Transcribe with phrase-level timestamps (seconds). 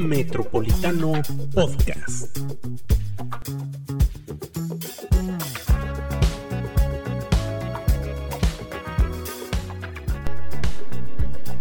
[0.00, 1.12] Metropolitano
[1.54, 2.38] Podcast.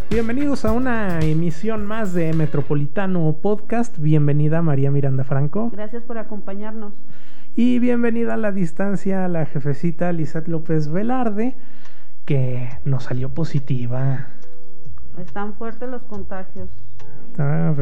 [0.10, 3.99] Bienvenidos a una emisión más de Metropolitano Podcast.
[3.99, 5.69] Bienvenida María Miranda Franco.
[5.71, 6.93] Gracias por acompañarnos.
[7.55, 11.57] Y bienvenida a la distancia a la jefecita Lizeth López Velarde,
[12.25, 14.27] que nos salió positiva.
[15.19, 16.70] Están fuertes los contagios.
[17.38, 17.73] Ah,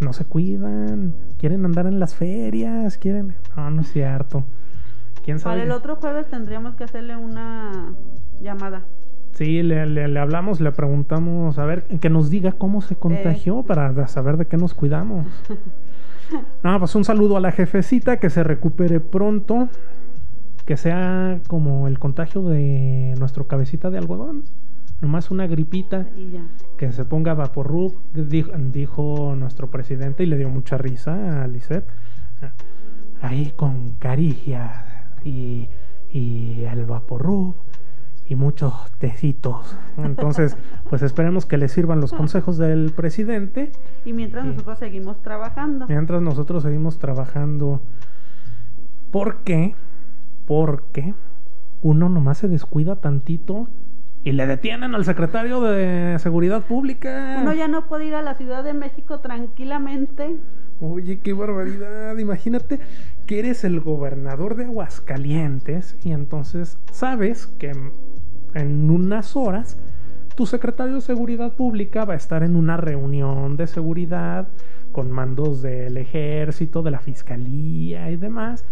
[0.00, 3.34] no se cuidan, quieren andar en las ferias, quieren...
[3.56, 4.44] No, no es cierto.
[5.24, 5.56] ¿Quién sabe?
[5.56, 7.94] Para el otro jueves tendríamos que hacerle una
[8.40, 8.82] llamada.
[9.32, 13.64] Sí, le, le, hablamos, le preguntamos, a ver, que nos diga cómo se contagió eh.
[13.66, 15.26] para saber de qué nos cuidamos.
[16.62, 19.68] no, pues un saludo a la jefecita, que se recupere pronto,
[20.66, 24.44] que sea como el contagio de nuestro cabecita de algodón
[25.00, 26.06] nomás una gripita,
[26.76, 31.88] que se ponga Vaporrub, dijo, dijo, nuestro presidente y le dio mucha risa a Lisette.
[33.22, 35.68] Ahí con caricia y,
[36.10, 37.54] y el Vaporrub
[38.30, 39.76] y muchos tecitos.
[39.98, 40.56] Entonces,
[40.88, 43.72] pues esperemos que le sirvan los consejos del presidente.
[44.04, 45.86] Y mientras nosotros seguimos trabajando.
[45.88, 47.82] Mientras nosotros seguimos trabajando.
[49.10, 49.74] ¿Por qué?
[50.46, 51.14] Porque
[51.82, 53.68] uno nomás se descuida tantito
[54.22, 57.38] y le detienen al secretario de Seguridad Pública.
[57.40, 60.36] Uno ya no puede ir a la Ciudad de México tranquilamente.
[60.80, 62.16] Oye, qué barbaridad.
[62.18, 62.80] Imagínate
[63.26, 67.72] que eres el gobernador de Aguascalientes y entonces sabes que
[68.54, 69.78] en unas horas
[70.34, 74.48] tu secretario de Seguridad Pública va a estar en una reunión de seguridad
[74.92, 78.64] con mandos del ejército, de la fiscalía y demás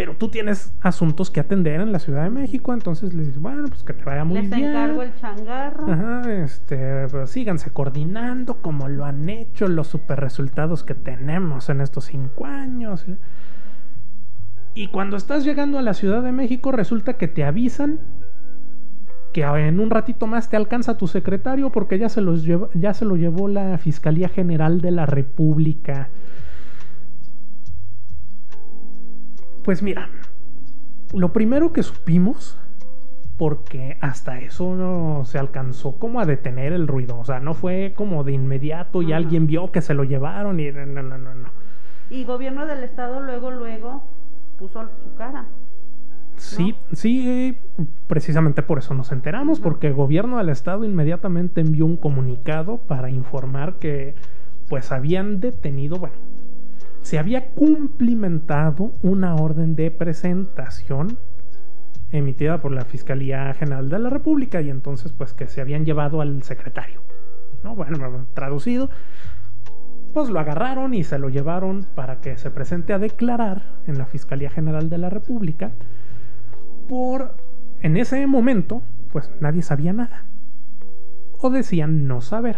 [0.00, 3.66] pero tú tienes asuntos que atender en la Ciudad de México, entonces le dices, bueno,
[3.68, 4.50] pues que te vaya muy bien.
[4.50, 5.92] Les encargo el changarro.
[5.92, 11.82] Ajá, este, pues síganse coordinando como lo han hecho, los super resultados que tenemos en
[11.82, 13.04] estos cinco años.
[14.72, 18.00] Y cuando estás llegando a la Ciudad de México, resulta que te avisan
[19.34, 23.04] que en un ratito más te alcanza tu secretario porque ya se, los ya se
[23.04, 26.08] lo llevó la Fiscalía General de la República.
[29.62, 30.08] Pues mira,
[31.12, 32.58] lo primero que supimos,
[33.36, 37.94] porque hasta eso no se alcanzó como a detener el ruido, o sea, no fue
[37.96, 41.48] como de inmediato y alguien vio que se lo llevaron y no, no, no, no.
[42.10, 44.02] Y gobierno del estado luego, luego
[44.58, 45.46] puso su cara.
[46.36, 47.56] Sí, sí,
[48.06, 53.10] precisamente por eso nos enteramos, porque el gobierno del estado inmediatamente envió un comunicado para
[53.10, 54.14] informar que
[54.68, 56.14] pues habían detenido, bueno,
[57.02, 61.18] se había cumplimentado una orden de presentación
[62.12, 66.20] emitida por la Fiscalía General de la República y entonces pues que se habían llevado
[66.20, 67.00] al secretario.
[67.62, 67.74] ¿no?
[67.74, 68.90] Bueno, traducido,
[70.12, 74.06] pues lo agarraron y se lo llevaron para que se presente a declarar en la
[74.06, 75.72] Fiscalía General de la República
[76.88, 77.36] por,
[77.82, 78.82] en ese momento,
[79.12, 80.24] pues nadie sabía nada.
[81.38, 82.56] O decían no saber.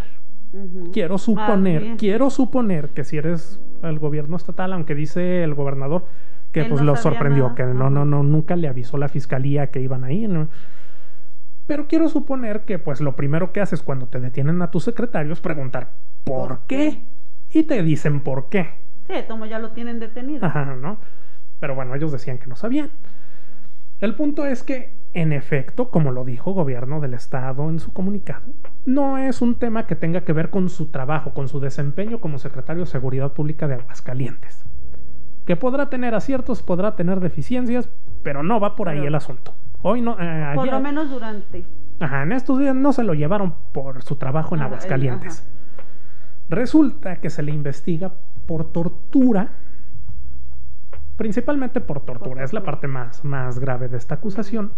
[0.91, 6.05] Quiero suponer, quiero suponer que si eres el gobierno estatal, aunque dice el gobernador
[6.51, 10.03] que pues lo sorprendió, que no, no, no, nunca le avisó la fiscalía que iban
[10.03, 10.49] ahí, ¿no?
[11.65, 15.33] Pero quiero suponer que pues lo primero que haces cuando te detienen a tu secretario
[15.33, 15.91] es preguntar
[16.23, 17.03] ¿por, qué?
[17.51, 18.69] Y te dicen por qué.
[19.07, 20.45] Sí, como ya lo tienen detenido.
[20.45, 20.97] Ajá, ¿no?
[21.59, 22.91] Pero bueno, ellos decían que no sabían.
[23.99, 28.43] El punto es que en efecto, como lo dijo gobierno del estado en su comunicado,
[28.85, 32.39] no es un tema que tenga que ver con su trabajo, con su desempeño como
[32.39, 34.65] secretario de Seguridad Pública de Aguascalientes.
[35.45, 37.89] Que podrá tener aciertos, podrá tener deficiencias,
[38.23, 39.53] pero no va por ahí el asunto.
[39.81, 40.17] Hoy no.
[40.19, 41.63] Eh, por lo menos durante.
[41.99, 45.47] Ajá, en estos días no se lo llevaron por su trabajo en ah, Aguascalientes.
[46.49, 48.13] Resulta que se le investiga
[48.47, 49.49] por tortura,
[51.17, 54.73] principalmente por tortura, es la parte más, más grave de esta acusación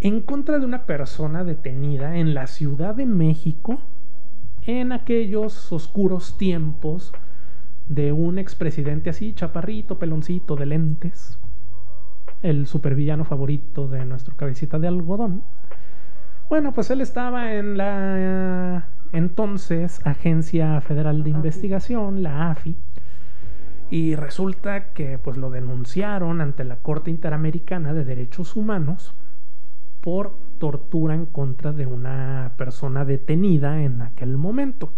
[0.00, 3.80] en contra de una persona detenida en la Ciudad de México
[4.66, 7.12] en aquellos oscuros tiempos
[7.88, 11.38] de un expresidente así, chaparrito, peloncito, de lentes,
[12.42, 15.42] el supervillano favorito de nuestro cabecita de algodón.
[16.50, 22.76] Bueno, pues él estaba en la entonces Agencia Federal de Investigación, la AFI,
[23.90, 29.14] y resulta que pues lo denunciaron ante la Corte Interamericana de Derechos Humanos
[30.00, 34.92] por tortura en contra de una persona detenida en aquel momento.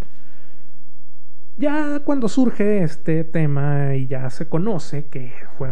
[1.59, 5.69] Ya cuando surge este tema y ya se conoce que fue,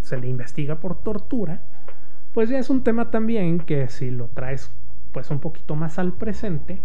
[0.00, 1.62] se le investiga por tortura,
[2.32, 4.72] pues ya es un tema también que si lo traes
[5.12, 6.80] pues un poquito más al presente,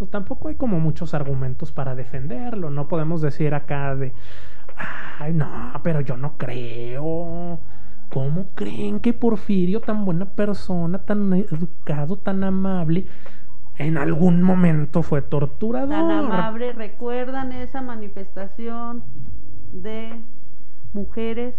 [0.00, 2.70] pues, tampoco hay como muchos argumentos para defenderlo.
[2.70, 4.14] No podemos decir acá de,
[5.18, 7.58] ay, no, pero yo no creo.
[8.10, 13.06] ¿Cómo creen que Porfirio, tan buena persona, tan educado, tan amable,
[13.78, 15.90] en algún momento fue torturador?
[15.90, 19.04] Tan amable, ¿recuerdan esa manifestación
[19.72, 20.20] de
[20.92, 21.54] mujeres?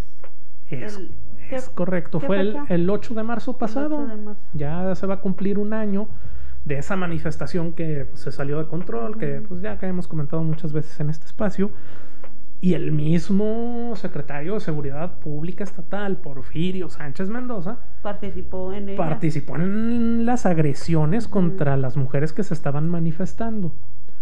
[0.69, 4.07] Es, correcto, fue el, 8 de marzo pasado.
[4.53, 6.07] Ya se va a cumplir un año
[6.65, 10.43] de esa manifestación que pues, se salió de control, que pues ya que hemos comentado
[10.43, 11.71] muchas veces en este espacio.
[12.63, 20.27] Y el mismo secretario de Seguridad Pública Estatal, Porfirio Sánchez Mendoza, participó en participó en
[20.27, 23.71] las agresiones contra las mujeres que se estaban manifestando,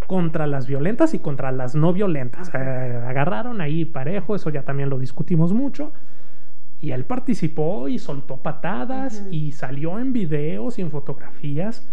[0.08, 2.50] contra las violentas y contra las no violentas.
[2.54, 5.92] Eh, agarraron ahí parejo, eso ya también lo discutimos mucho.
[6.80, 11.86] Y él participó y soltó patadas y salió en videos y en fotografías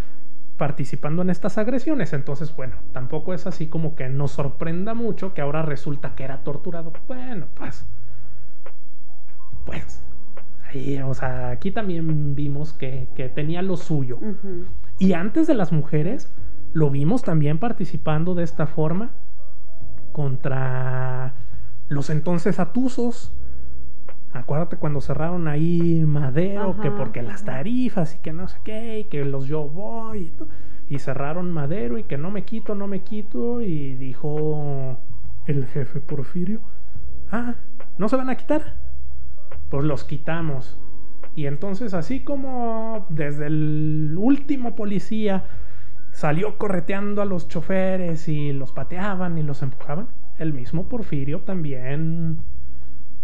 [0.56, 2.12] participando en estas agresiones.
[2.12, 6.42] Entonces, bueno, tampoco es así como que nos sorprenda mucho que ahora resulta que era
[6.44, 6.92] torturado.
[7.06, 7.86] Bueno, pues.
[9.64, 10.02] Pues.
[10.68, 14.18] Ahí, o sea, aquí también vimos que, tenía lo suyo.
[14.98, 16.32] Y antes de las mujeres,
[16.72, 19.10] lo vimos también participando de esta forma
[20.12, 21.34] contra
[21.88, 23.32] los entonces atusos
[24.38, 29.04] Acuérdate cuando cerraron ahí Madero, que porque las tarifas y que no sé qué, y
[29.04, 30.32] que los yo voy,
[30.88, 34.98] y, y, cerraron Madero y que no me quito, no me quito, y dijo
[35.46, 36.60] el jefe Porfirio,
[37.30, 37.54] ah,
[37.98, 38.76] ¿no se van a quitar?
[39.70, 40.78] Pues los quitamos.
[41.34, 45.44] Y entonces así como desde el último policía
[46.12, 52.40] salió correteando a los choferes y los pateaban y los empujaban, el mismo Porfirio también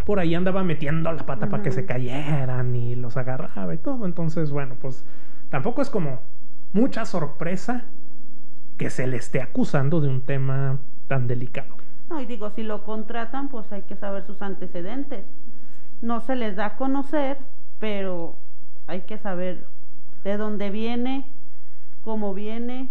[0.04, 4.04] por ahí andaba metiendo la pata para que se cayeran y los agarraba y todo.
[4.06, 5.04] Entonces, bueno, pues
[5.48, 6.20] tampoco es como
[6.72, 7.84] mucha sorpresa
[8.78, 10.78] que se le esté acusando de un tema
[11.08, 11.76] tan delicado.
[12.08, 15.24] No, y digo, si lo contratan, pues hay que saber sus antecedentes.
[16.00, 17.38] No se les da a conocer,
[17.78, 18.36] pero
[18.86, 19.66] hay que saber
[20.24, 21.26] de dónde viene,
[22.02, 22.88] cómo viene,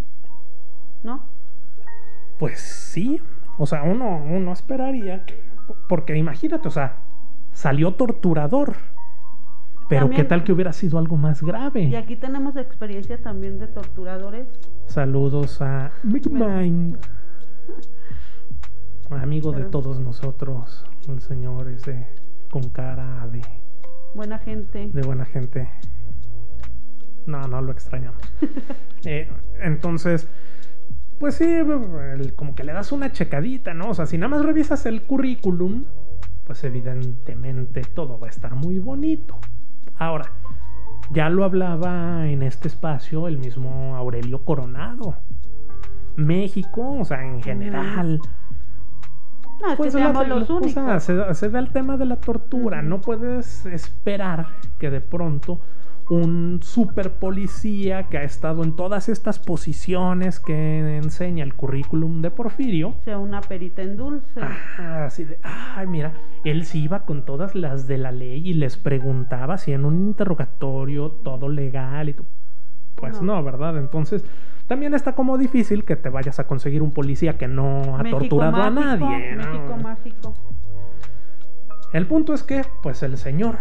[1.04, 1.26] ¿no?
[2.40, 3.22] Pues sí,
[3.58, 5.51] o sea, uno, uno esperaría que
[5.88, 6.98] porque imagínate, o sea,
[7.54, 8.76] salió torturador.
[9.90, 11.84] Pero qué tal que hubiera sido algo más grave.
[11.84, 14.48] Y aquí tenemos experiencia también de torturadores.
[14.86, 16.98] Saludos a Big Mind.
[19.10, 22.08] Amigo de todos nosotros, el señor ese
[22.50, 23.42] con cara de
[24.16, 24.90] buena gente.
[24.94, 25.70] De buena gente.
[27.26, 28.22] No, no lo extrañamos.
[29.04, 29.28] Eh,
[29.60, 30.28] entonces,
[31.22, 31.46] pues sí,
[32.36, 33.90] como que le das una checadita, ¿no?
[33.90, 35.86] O sea, si nada más revisas el currículum,
[36.46, 39.38] pues evidentemente todo va a estar muy bonito.
[40.00, 40.32] Ahora,
[41.12, 45.16] ya lo hablaba en este espacio el mismo Aurelio Coronado.
[46.16, 48.20] México, o sea, en general.
[49.62, 51.04] No, pues los únicos.
[51.04, 52.82] se, se da el tema de la tortura.
[52.82, 54.48] No puedes esperar
[54.80, 55.62] que de pronto
[56.12, 62.30] un super policía que ha estado en todas estas posiciones que enseña el currículum de
[62.30, 62.96] Porfirio.
[63.06, 64.42] Sea una perita en dulce.
[64.78, 66.12] así de, ay, mira,
[66.44, 70.08] él sí iba con todas las de la ley y les preguntaba si en un
[70.08, 72.26] interrogatorio todo legal y tú.
[72.96, 73.42] Pues no.
[73.42, 73.78] ¿verdad?
[73.78, 74.26] Entonces,
[74.68, 78.62] también está como difícil que te vayas a conseguir un policía que no ha torturado
[78.62, 79.38] a nadie.
[79.38, 80.34] México mágico.
[81.94, 83.56] El punto es que, pues el señor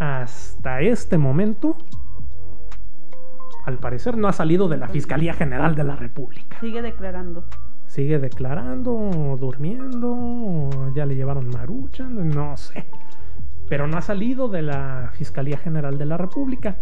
[0.00, 1.76] hasta este momento,
[3.66, 6.58] al parecer, no ha salido de la Fiscalía General de la República.
[6.58, 7.44] Sigue declarando.
[7.84, 12.86] Sigue declarando, durmiendo, ya le llevaron marucha, no sé.
[13.68, 16.78] Pero no ha salido de la Fiscalía General de la República.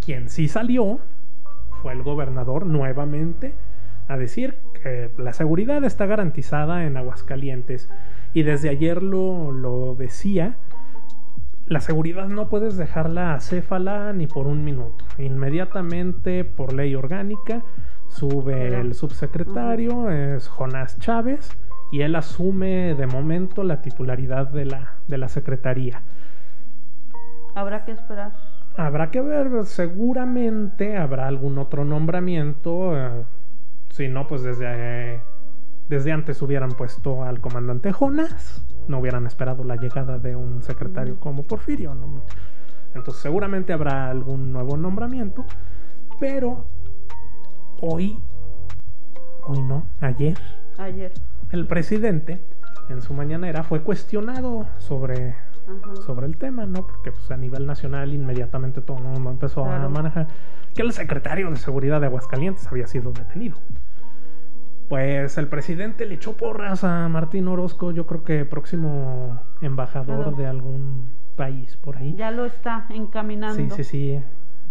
[0.00, 1.00] Quien sí salió
[1.82, 3.54] fue el gobernador nuevamente
[4.06, 7.90] a decir que la seguridad está garantizada en Aguascalientes.
[8.34, 10.58] Y desde ayer lo, lo decía
[11.68, 15.04] la seguridad no puedes dejarla acéfala ni por un minuto.
[15.18, 17.62] Inmediatamente, por ley orgánica,
[18.08, 21.50] sube el subsecretario, es Jonás Chávez,
[21.92, 26.02] y él asume de momento la titularidad de la, de la secretaría.
[27.54, 28.32] Habrá que esperar.
[28.76, 32.96] Habrá que ver, seguramente habrá algún otro nombramiento.
[32.96, 33.24] Eh,
[33.90, 35.20] si no, pues desde,
[35.88, 41.18] desde antes hubieran puesto al comandante Jonás no hubieran esperado la llegada de un secretario
[41.20, 41.96] como Porfirio.
[42.94, 45.44] Entonces seguramente habrá algún nuevo nombramiento,
[46.18, 46.66] pero
[47.80, 48.18] hoy,
[49.44, 50.38] hoy no, ayer,
[50.78, 51.12] ayer,
[51.50, 52.42] el presidente
[52.88, 55.36] en su mañanera fue cuestionado sobre
[55.68, 55.96] Ajá.
[55.96, 56.86] sobre el tema, ¿no?
[56.86, 60.28] Porque pues, a nivel nacional inmediatamente todo el mundo empezó a manejar
[60.74, 63.58] que el secretario de Seguridad de Aguascalientes había sido detenido.
[64.88, 70.36] Pues el presidente le echó porras a Martín Orozco, yo creo que próximo embajador Claro.
[70.36, 72.14] de algún país por ahí.
[72.16, 73.56] Ya lo está encaminando.
[73.76, 74.20] Sí, sí, sí.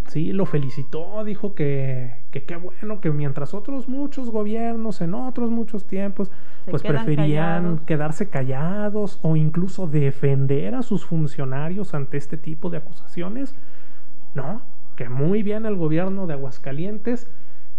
[0.07, 5.49] Sí, lo felicitó, dijo que que qué bueno, que mientras otros muchos gobiernos en otros
[5.51, 6.31] muchos tiempos,
[6.65, 7.81] Se pues preferían callados.
[7.81, 13.53] quedarse callados o incluso defender a sus funcionarios ante este tipo de acusaciones.
[14.33, 14.61] No,
[14.95, 17.29] que muy bien el gobierno de Aguascalientes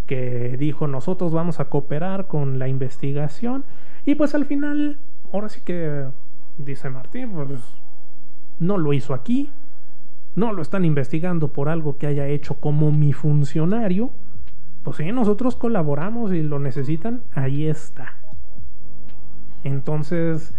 [0.09, 3.65] que dijo nosotros vamos a cooperar con la investigación
[4.07, 4.99] y pues al final,
[5.33, 6.07] ahora sí que
[6.57, 7.61] dice Martín, pues
[8.59, 9.53] no lo hizo aquí,
[10.35, 14.11] no lo están investigando por algo que haya hecho como mi funcionario,
[14.83, 18.17] pues sí, nosotros colaboramos y lo necesitan, ahí está.
[19.63, 20.55] Entonces,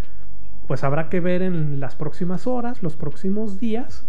[0.68, 4.08] pues habrá que ver en las próximas horas, los próximos días,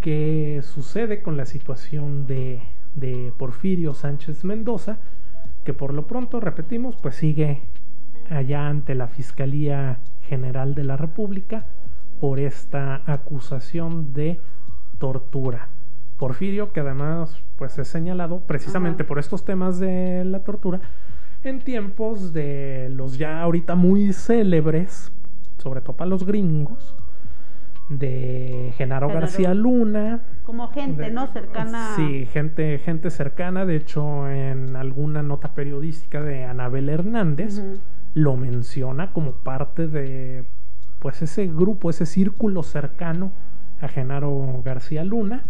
[0.00, 2.60] qué sucede con la situación de,
[2.94, 4.98] de Porfirio Sánchez Mendoza,
[5.64, 7.62] que por lo pronto, repetimos, pues sigue
[8.30, 11.66] allá ante la Fiscalía General de la República
[12.20, 14.40] por esta acusación de
[14.98, 15.68] tortura.
[16.18, 19.08] Porfirio, que además pues es señalado precisamente Ajá.
[19.08, 20.80] por estos temas de la tortura,
[21.42, 25.10] en tiempos de los ya ahorita muy célebres,
[25.58, 26.94] sobre todo para los gringos,
[27.90, 29.20] de Genaro, Genaro.
[29.26, 30.20] García Luna.
[30.44, 31.26] Como gente, de- ¿no?
[31.26, 31.94] Cercana.
[31.96, 33.66] Sí, gente, gente cercana.
[33.66, 37.60] De hecho, en alguna nota periodística de Anabel Hernández
[38.14, 40.44] lo menciona como parte de
[41.00, 43.32] pues ese grupo, ese círculo cercano
[43.80, 45.42] a Genaro García Luna,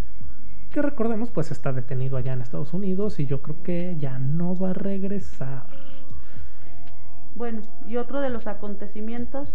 [0.73, 4.57] que recordemos pues está detenido allá en Estados Unidos y yo creo que ya no
[4.59, 5.65] va a regresar.
[7.35, 9.49] Bueno, y otro de los acontecimientos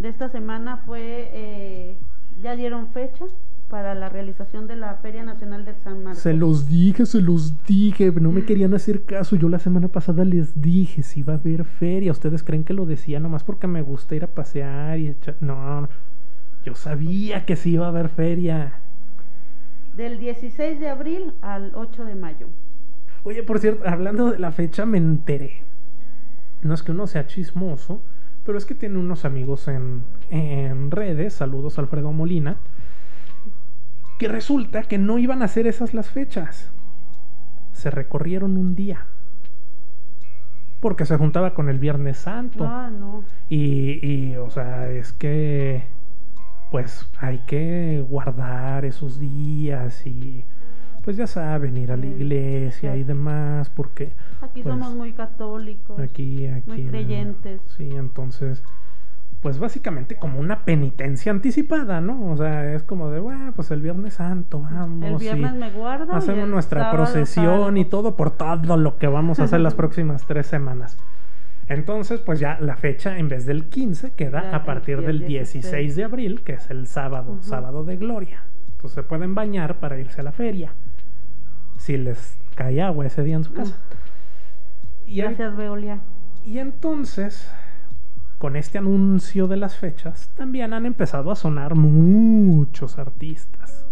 [0.00, 1.96] de esta semana fue, eh,
[2.42, 3.26] ya dieron fecha
[3.68, 6.22] para la realización de la Feria Nacional de San Marcos.
[6.22, 9.36] Se los dije, se los dije, no me querían hacer caso.
[9.36, 12.12] Yo la semana pasada les dije si iba a haber feria.
[12.12, 15.36] Ustedes creen que lo decía nomás porque me gusta ir a pasear y echar...
[15.40, 15.88] No,
[16.64, 18.80] yo sabía que sí iba a haber feria.
[19.96, 22.48] Del 16 de abril al 8 de mayo.
[23.22, 25.62] Oye, por cierto, hablando de la fecha, me enteré.
[26.62, 28.02] No es que uno sea chismoso,
[28.50, 32.56] pero es que tiene unos amigos en, en redes, saludos Alfredo Molina,
[34.18, 36.72] que resulta que no iban a ser esas las fechas.
[37.70, 39.06] Se recorrieron un día.
[40.80, 42.66] Porque se juntaba con el Viernes Santo.
[42.66, 43.22] Ah, no.
[43.48, 45.84] Y, y, o sea, es que,
[46.72, 50.44] pues hay que guardar esos días y,
[51.02, 55.98] pues ya saben, ir a la iglesia y demás, porque Aquí Pues, somos muy católicos.
[55.98, 56.68] aquí, aquí.
[56.70, 56.90] Muy no.
[56.90, 57.60] creyentes.
[57.76, 58.62] Sí, entonces,
[59.42, 62.30] pues básicamente como una penitencia anticipada, ¿no?
[62.30, 65.04] O sea, es como de, bueno, pues el Viernes Santo, vamos.
[65.04, 66.12] El viernes y me guardo.
[66.12, 70.26] Hacemos nuestra sábado procesión y todo por todo lo que vamos a hacer las próximas
[70.26, 70.98] tres semanas.
[71.68, 75.18] Entonces, pues ya la fecha en vez del 15 queda Ya, a partir el del
[75.20, 75.52] 16.
[75.70, 78.42] 16 de abril, que es el sábado, sábado de gloria.
[78.72, 80.72] Entonces se pueden bañar para irse a la feria.
[81.90, 83.76] Si les cae agua ese día en su casa.
[85.08, 85.98] Y, en- Gracias, Veolia.
[86.46, 87.50] y entonces,
[88.38, 93.84] con este anuncio de las fechas, también han empezado a sonar muchos artistas.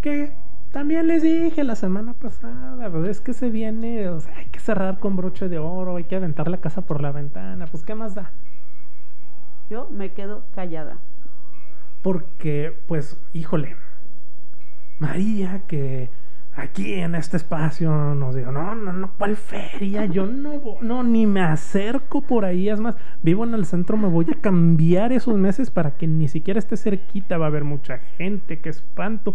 [0.00, 0.32] Que
[0.72, 4.60] también les dije la semana pasada, pues es que se viene, o sea, hay que
[4.60, 7.94] cerrar con broche de oro, hay que aventar la casa por la ventana, pues ¿qué
[7.94, 8.30] más da?
[9.68, 10.96] Yo me quedo callada.
[12.02, 13.76] Porque, pues, híjole,
[14.98, 16.08] María que
[16.56, 20.06] aquí en este espacio nos dijo, no, no, no, ¿cuál feria?
[20.06, 22.68] Yo no, no, ni me acerco por ahí.
[22.68, 26.28] Es más, vivo en el centro, me voy a cambiar esos meses para que ni
[26.28, 27.38] siquiera esté cerquita.
[27.38, 29.34] Va a haber mucha gente, qué espanto.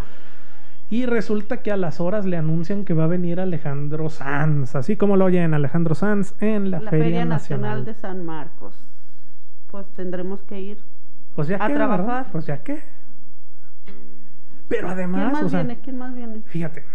[0.91, 4.95] Y resulta que a las horas le anuncian que va a venir Alejandro Sanz, así
[4.97, 7.85] como lo oyen Alejandro Sanz en la, La, Feria, Nacional.
[7.85, 8.73] de San Marcos.
[9.69, 10.79] Pues tendremos que ir.
[11.35, 12.05] Pues ya a qué, trabajar.
[12.05, 12.27] ¿verdad?
[12.31, 12.81] Pues ya qué.
[14.69, 15.81] Pero ¿Quién además, más o sea, viene?
[15.81, 16.41] ¿Quién más viene?
[16.45, 16.85] Fíjate,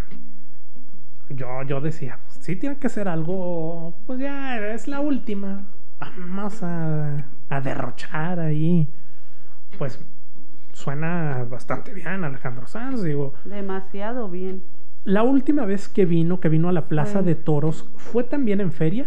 [1.28, 5.62] yo, yo decía, pues sí tiene que ser algo, pues ya es la última.
[6.00, 8.88] Vamos a, a derrochar ahí.
[9.78, 9.98] Pues
[10.72, 13.34] suena bastante bien Alejandro Sanz, digo.
[13.44, 14.62] Demasiado bien.
[15.04, 18.72] La última vez que vino, que vino a la Plaza de Toros, ¿fue también en
[18.72, 19.06] feria?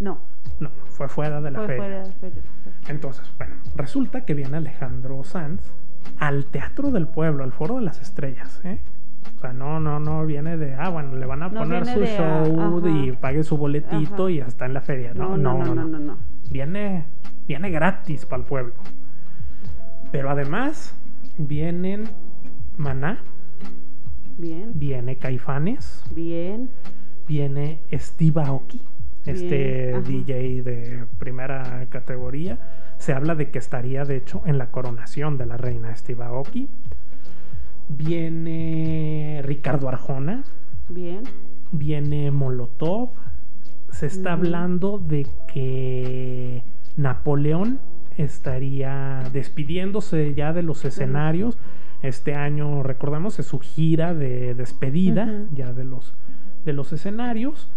[0.00, 0.20] No,
[0.60, 1.82] No, fue fuera de la fue feria.
[1.84, 2.42] fuera de feria.
[2.88, 5.60] Entonces, bueno, resulta que viene Alejandro Sanz
[6.18, 8.80] al Teatro del Pueblo, al Foro de las Estrellas, ¿eh?
[9.36, 12.00] O sea, no, no, no viene de, ah, bueno, le van a No poner su
[12.02, 12.88] ah, show ajá.
[12.90, 14.30] y pague su boletito Ajá.
[14.30, 15.14] y está en la feria.
[15.14, 16.16] No, No, no, no, no, no, no.
[16.50, 17.04] Viene,
[17.46, 18.74] viene gratis para el pueblo.
[20.10, 20.98] Pero además,
[21.38, 22.08] Vienen
[22.76, 23.20] Maná.
[24.36, 24.72] Bien.
[24.74, 26.02] Viene Caifanes.
[26.12, 26.68] Bien.
[27.28, 28.82] Viene Steve Aoki,
[29.30, 32.58] este DJ de primera categoría.
[32.98, 36.68] Se habla de que estaría, de hecho, en la coronación de la reina Steve Aoki.
[37.88, 40.44] Viene Ricardo Arjona.
[40.88, 41.22] Bien.
[41.72, 43.10] Viene Molotov.
[43.90, 46.62] Se está hablando de que
[46.96, 47.80] Napoleón
[48.16, 51.56] estaría despidiéndose ya de los escenarios.
[52.02, 56.14] Este año, recordemos, es su gira de despedida ya de los,
[56.64, 57.70] de los escenarios.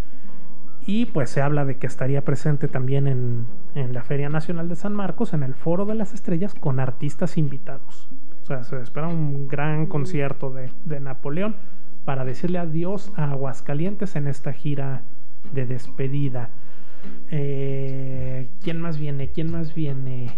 [0.85, 3.45] Y pues se habla de que estaría presente también en,
[3.75, 7.37] en, la Feria Nacional de San Marcos, en el Foro de las Estrellas, con artistas
[7.37, 8.09] invitados.
[8.43, 11.55] O sea, se espera un gran concierto de, de Napoleón
[12.03, 15.01] para decirle adiós a Aguascalientes en esta gira
[15.53, 16.49] de despedida.
[17.29, 19.29] Eh, ¿Quién más viene?
[19.29, 20.31] ¿Quién más viene?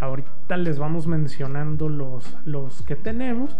[0.00, 3.56] Ahorita les vamos mencionando los, los que tenemos.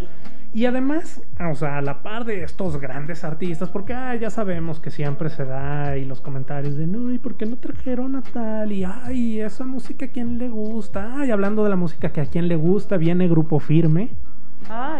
[0.55, 4.81] Y además, o sea, a la par de estos grandes artistas, porque ah, ya sabemos
[4.81, 8.23] que siempre se da y los comentarios de, no, ¿y por qué no trajeron a
[8.23, 8.73] tal?
[8.73, 11.15] Y, ay, esa música a quién le gusta.
[11.19, 14.11] Ay, hablando de la música que a quién le gusta, viene Grupo Firme.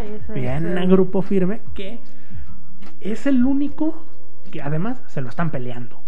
[0.01, 1.99] Ese Viene Grupo Firme, que
[3.01, 4.05] es el único
[4.51, 6.01] que además se lo están peleando.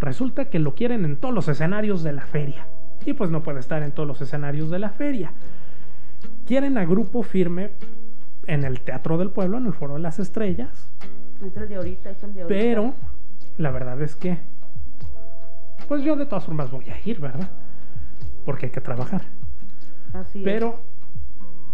[0.00, 2.66] Resulta que lo quieren en todos los escenarios de la feria.
[3.04, 5.32] Y pues no puede estar en todos los escenarios de la feria.
[6.46, 7.70] Quieren a grupo firme
[8.46, 10.88] en el Teatro del Pueblo, en el Foro de las Estrellas.
[11.44, 12.60] Es el de ahorita, es el de ahorita.
[12.60, 12.94] Pero
[13.58, 14.38] la verdad es que,
[15.88, 17.50] pues yo de todas formas voy a ir, ¿verdad?
[18.44, 19.22] Porque hay que trabajar.
[20.12, 20.80] Así Pero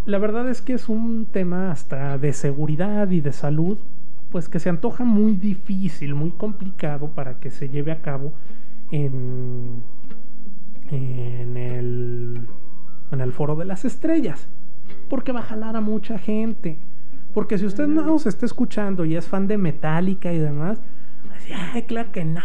[0.05, 3.77] la verdad es que es un tema hasta de seguridad y de salud
[4.31, 8.31] pues que se antoja muy difícil, muy complicado para que se lleve a cabo
[8.89, 9.83] en,
[10.91, 12.47] en, el,
[13.11, 14.47] en el foro de las estrellas,
[15.09, 16.77] porque va a jalar a mucha gente.
[17.33, 20.81] Porque si usted no se está escuchando y es fan de Metallica y demás,
[21.73, 22.41] ay, claro que no.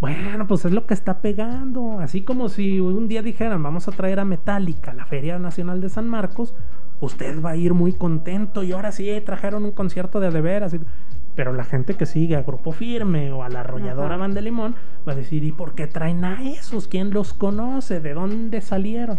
[0.00, 2.00] Bueno, pues es lo que está pegando.
[2.00, 5.80] Así como si un día dijeran, vamos a traer a Metallica a la Feria Nacional
[5.80, 6.54] de San Marcos,
[7.00, 10.76] usted va a ir muy contento y ahora sí trajeron un concierto de de veras.
[11.34, 14.76] Pero la gente que sigue a Grupo Firme o a la arrolladora Van de Limón
[15.06, 16.86] va a decir, ¿y por qué traen a esos?
[16.86, 18.00] ¿Quién los conoce?
[18.00, 19.18] ¿De dónde salieron?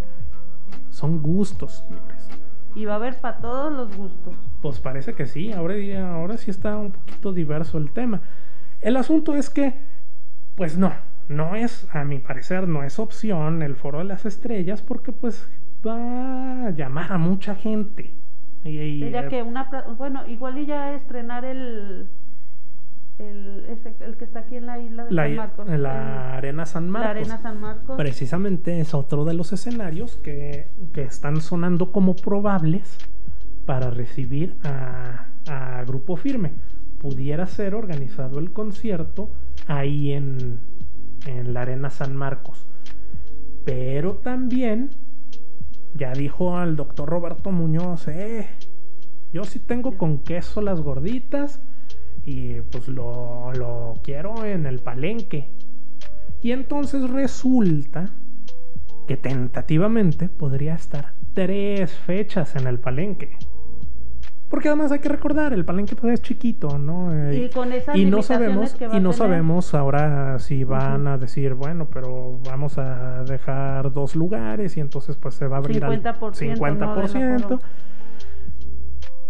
[0.89, 2.29] Son gustos, señores.
[2.73, 4.35] Y va a haber para todos los gustos.
[4.61, 5.75] Pues parece que sí, ahora,
[6.13, 8.21] ahora sí está un poquito diverso el tema.
[8.81, 9.73] El asunto es que,
[10.55, 10.93] pues no,
[11.27, 15.49] no es, a mi parecer, no es opción el foro de las estrellas porque pues
[15.85, 18.13] va a llamar a mucha gente.
[18.65, 22.07] Y, eh, que una, bueno, igual y ya estrenar el,
[23.19, 23.65] el,
[23.99, 25.69] el que está aquí en la isla de San Marcos.
[25.69, 27.05] La Arena San Marcos.
[27.05, 27.95] La Arena San Marcos.
[27.95, 32.97] Precisamente es otro de los escenarios que, que están sonando como probables
[33.67, 36.53] para recibir a, a, Grupo Firme.
[36.99, 39.29] Pudiera ser organizado el concierto
[39.67, 40.59] ahí en,
[41.27, 42.65] en la Arena San Marcos.
[43.63, 44.89] Pero también
[45.95, 48.47] ya dijo al doctor Roberto Muñoz, eh,
[49.31, 51.61] yo sí tengo con queso las gorditas
[52.25, 55.49] y pues lo, lo quiero en el palenque.
[56.41, 58.09] Y entonces resulta
[59.07, 63.37] que tentativamente podría estar tres fechas en el palenque.
[64.49, 67.13] Porque además hay que recordar, el palenque pues, es chiquito, ¿no?
[67.13, 71.55] Eh, y, con esas y no sabemos y no sabemos ahora si van a decir,
[71.55, 76.63] bueno, pero vamos a dejar dos lugares y entonces pues se va a abrir 50%,
[76.63, 77.59] al 50%.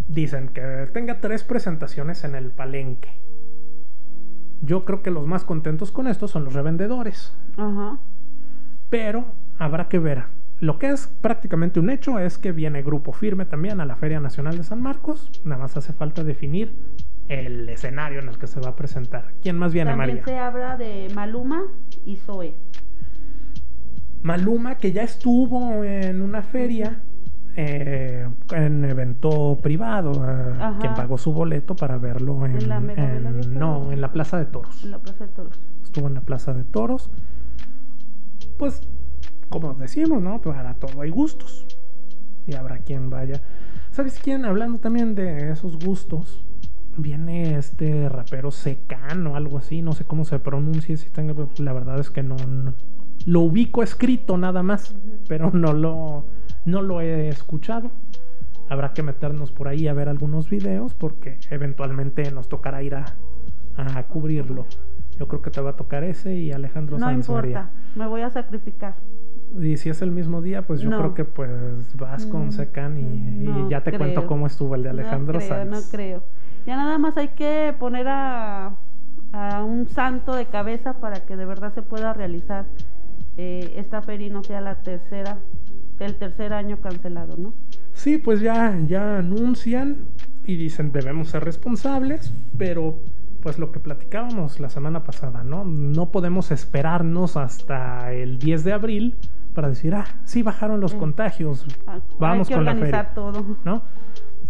[0.07, 3.09] Dicen que tenga tres presentaciones en el palenque.
[4.61, 7.33] Yo creo que los más contentos con esto son los revendedores.
[7.57, 7.99] Ajá.
[8.89, 9.25] Pero
[9.57, 13.81] habrá que ver lo que es prácticamente un hecho es que viene grupo firme también
[13.81, 15.29] a la Feria Nacional de San Marcos.
[15.43, 16.73] Nada más hace falta definir
[17.27, 19.33] el escenario en el que se va a presentar.
[19.41, 20.15] ¿Quién más viene, María?
[20.15, 21.63] También se habla de Maluma
[22.05, 22.55] y Zoe.
[24.21, 27.01] Maluma, que ya estuvo en una feria,
[27.55, 32.57] eh, en evento privado, eh, quien pagó su boleto para verlo en,
[33.53, 34.83] no, en la Plaza de Toros.
[34.83, 35.59] En la Plaza de Toros.
[35.83, 37.11] Estuvo en la Plaza de Toros.
[38.57, 38.81] Pues
[39.49, 40.41] como decimos, ¿no?
[40.41, 41.65] Para todo hay gustos.
[42.47, 43.41] Y habrá quien vaya.
[43.91, 44.45] ¿Sabes quién?
[44.45, 46.45] Hablando también de esos gustos,
[46.97, 51.73] viene este rapero Secan o algo así, no sé cómo se pronuncia, si tengo, la
[51.73, 52.35] verdad es que no,
[53.25, 54.95] lo ubico escrito nada más,
[55.27, 56.25] pero no lo,
[56.65, 57.91] no lo he escuchado.
[58.67, 63.15] Habrá que meternos por ahí a ver algunos videos porque eventualmente nos tocará ir a,
[63.77, 64.65] a cubrirlo.
[65.17, 68.21] Yo creo que te va a tocar ese y Alejandro no Sanz importa, me voy
[68.21, 68.95] a sacrificar.
[69.59, 72.97] Y si es el mismo día, pues yo creo que pues vas con mm, Secan
[72.97, 76.23] y, ya te cuento cómo estuvo el de Alejandro no creo, No creo.
[76.65, 78.75] Ya nada más hay que poner a,
[79.31, 82.65] a un santo de cabeza para que de verdad se pueda realizar
[83.37, 85.39] eh, esta feria y no sea la tercera,
[85.99, 87.53] el tercer año cancelado, ¿no?
[87.93, 90.05] Sí, pues ya, ya anuncian
[90.45, 92.97] y dicen debemos ser responsables, pero
[93.41, 95.65] pues lo que platicábamos la semana pasada, ¿no?
[95.65, 99.17] No podemos esperarnos hasta el 10 de abril
[99.55, 100.99] para decir, ah, sí bajaron los mm.
[100.99, 103.57] contagios, ah, vamos con la feria, todo.
[103.65, 103.81] ¿no?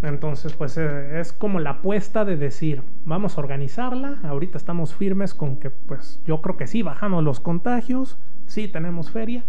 [0.01, 5.33] Entonces, pues eh, es como la apuesta de decir, vamos a organizarla, ahorita estamos firmes
[5.33, 9.45] con que, pues yo creo que sí bajamos los contagios, sí tenemos feria,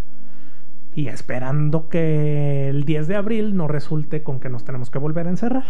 [0.94, 5.26] y esperando que el 10 de abril no resulte con que nos tenemos que volver
[5.26, 5.64] a encerrar.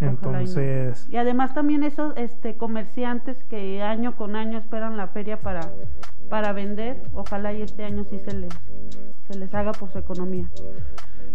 [0.00, 1.06] Entonces.
[1.10, 5.70] Y, además también esos este, comerciantes que año con año esperan la feria para,
[6.28, 8.52] para vender, ojalá y este año sí se les,
[9.28, 10.48] se les haga por su economía.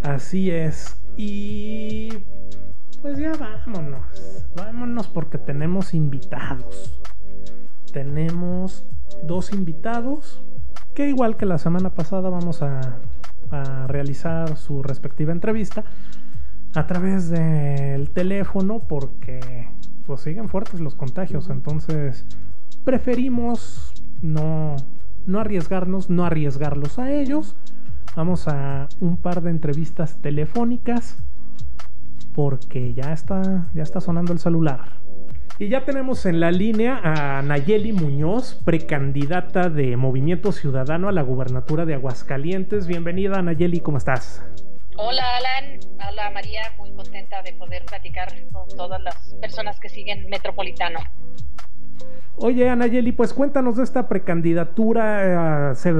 [0.03, 0.99] Así es.
[1.17, 2.09] Y
[3.01, 4.45] pues ya vámonos.
[4.55, 6.99] Vámonos porque tenemos invitados.
[7.93, 8.85] Tenemos
[9.23, 10.41] dos invitados
[10.93, 12.99] que igual que la semana pasada vamos a,
[13.51, 15.85] a realizar su respectiva entrevista
[16.75, 19.67] a través del teléfono porque
[20.05, 21.49] pues siguen fuertes los contagios.
[21.49, 22.25] Entonces
[22.83, 24.75] preferimos no,
[25.25, 27.55] no arriesgarnos, no arriesgarlos a ellos.
[28.15, 31.17] Vamos a un par de entrevistas telefónicas
[32.33, 34.99] porque ya está, ya está sonando el celular.
[35.57, 41.21] Y ya tenemos en la línea a Nayeli Muñoz, precandidata de Movimiento Ciudadano a la
[41.21, 42.87] gubernatura de Aguascalientes.
[42.87, 44.41] Bienvenida Nayeli, ¿cómo estás?
[45.01, 50.27] Hola Alan, hola María, muy contenta de poder platicar con todas las personas que siguen
[50.29, 50.99] Metropolitano.
[52.35, 55.71] Oye, Anayeli, pues cuéntanos de esta precandidatura.
[55.71, 55.93] Eh, se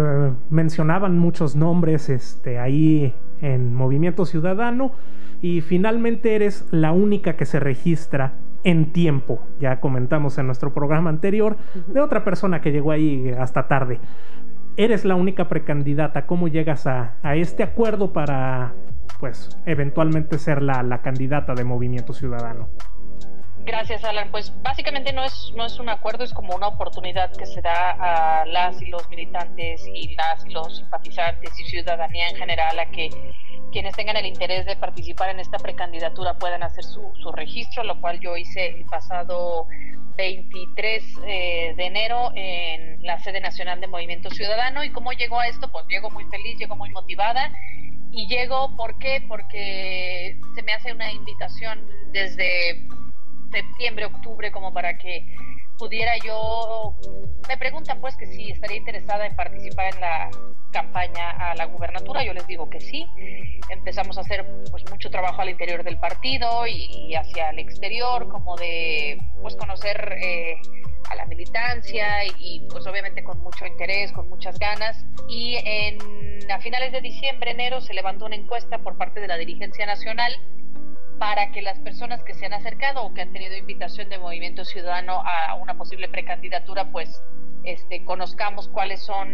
[0.50, 4.92] mencionaban muchos nombres este, ahí en Movimiento Ciudadano
[5.42, 8.34] y finalmente eres la única que se registra
[8.66, 9.40] en tiempo.
[9.62, 11.56] Ya comentamos en nuestro programa anterior
[11.88, 14.02] de otra persona que llegó ahí hasta tarde.
[14.76, 16.26] Eres la única precandidata.
[16.26, 18.74] ¿Cómo llegas a, a este acuerdo para
[19.20, 22.70] pues eventualmente ser la, la candidata de Movimiento Ciudadano.
[23.66, 24.32] Gracias, Alan.
[24.32, 27.92] Pues básicamente no es, no es un acuerdo, es como una oportunidad que se da
[27.92, 32.90] a las y los militantes y las y los simpatizantes y ciudadanía en general a
[32.90, 33.10] que
[33.72, 38.00] quienes tengan el interés de participar en esta precandidatura puedan hacer su, su registro, lo
[38.02, 39.68] cual yo hice el pasado
[40.18, 44.84] 23 eh, de enero en la sede nacional de Movimiento Ciudadano.
[44.84, 45.70] ¿Y cómo llegó a esto?
[45.72, 47.52] Pues llego muy feliz, llego muy motivada
[48.12, 49.24] y llego, ¿por qué?
[49.28, 51.80] Porque se me hace una invitación
[52.12, 52.88] desde
[53.52, 55.26] septiembre, octubre, como para que
[55.80, 56.94] pudiera yo,
[57.48, 60.30] me preguntan pues que si estaría interesada en participar en la
[60.72, 63.08] campaña a la gubernatura, yo les digo que sí.
[63.70, 68.56] Empezamos a hacer pues mucho trabajo al interior del partido y, hacia el exterior, como
[68.58, 70.58] de pues conocer eh,
[71.10, 75.06] a la militancia y, pues obviamente con mucho interés, con muchas ganas.
[75.30, 75.98] Y en,
[76.52, 80.40] a finales de diciembre, enero, se levantó una encuesta por parte de la dirigencia nacional
[81.20, 84.64] para que las personas que se han acercado o que han tenido invitación de Movimiento
[84.66, 87.22] Ciudadano a una posible precandidatura, pues
[87.64, 89.30] este, conozcamos cuáles son,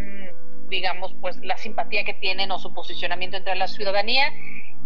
[0.68, 4.34] digamos, pues la simpatía que tienen o su posicionamiento entre la ciudadanía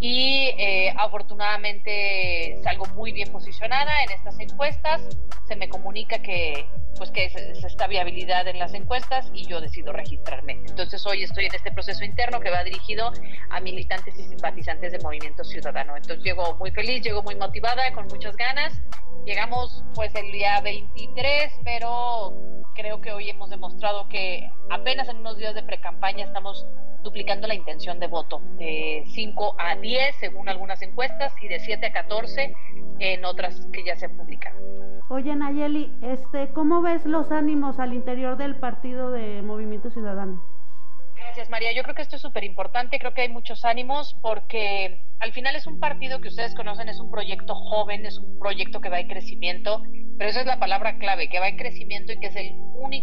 [0.00, 5.02] y eh, afortunadamente salgo muy bien posicionada en estas encuestas.
[5.46, 7.34] Se me comunica que pues que es,
[7.64, 10.60] esta viabilidad en las encuestas y yo decido registrarme.
[10.66, 13.12] Entonces hoy estoy en este proceso interno que va dirigido
[13.50, 15.96] a militantes y simpatizantes de Movimiento Ciudadano.
[15.96, 18.80] Entonces llego muy feliz, llego muy motivada, con muchas ganas.
[19.24, 22.34] Llegamos pues el día 23, pero
[22.80, 26.66] creo que hoy hemos demostrado que apenas en unos días de pre-campaña estamos
[27.02, 31.86] duplicando la intención de voto, de 5 a 10 según algunas encuestas y de 7
[31.86, 32.54] a 14
[32.98, 34.58] en otras que ya se han publicado.
[35.10, 40.42] Oye Nayeli, este, ¿cómo ves los ánimos al interior del partido de Movimiento Ciudadano?
[41.30, 44.98] Gracias María, yo creo que esto es súper importante, creo que hay muchos ánimos porque
[45.20, 48.80] al final es un partido que ustedes conocen, es un proyecto joven, es un proyecto
[48.80, 49.80] que va en crecimiento,
[50.18, 52.56] pero esa es la palabra clave, que va en crecimiento y que es el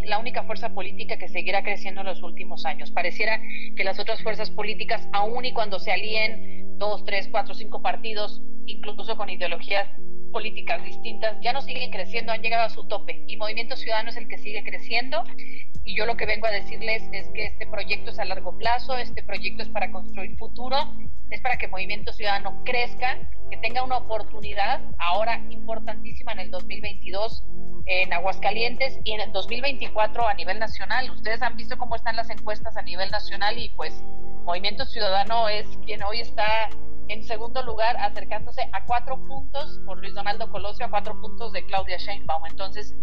[0.07, 2.91] la única fuerza política que seguirá creciendo en los últimos años.
[2.91, 3.39] Pareciera
[3.77, 8.41] que las otras fuerzas políticas, aun y cuando se alíen dos, tres, cuatro, cinco partidos,
[8.65, 9.87] incluso con ideologías
[10.31, 14.17] políticas distintas, ya no siguen creciendo, han llegado a su tope y Movimiento Ciudadano es
[14.17, 15.23] el que sigue creciendo
[15.83, 18.97] y yo lo que vengo a decirles es que este proyecto es a largo plazo,
[18.97, 20.75] este proyecto es para construir futuro,
[21.29, 23.17] es para que Movimiento Ciudadano crezca,
[23.49, 27.43] que tenga una oportunidad ahora importantísima en el 2022
[27.87, 31.09] en Aguascalientes y en el 2024 a nivel nacional.
[31.09, 34.03] Ustedes han visto cómo están las encuestas a nivel nacional y pues
[34.43, 36.69] Movimiento Ciudadano es quien hoy está
[37.09, 41.65] en segundo lugar, acercándose a cuatro puntos por Luis Donaldo Colosio, a cuatro puntos de
[41.65, 42.45] Claudia Sheinbaum.
[42.49, 42.95] Entonces,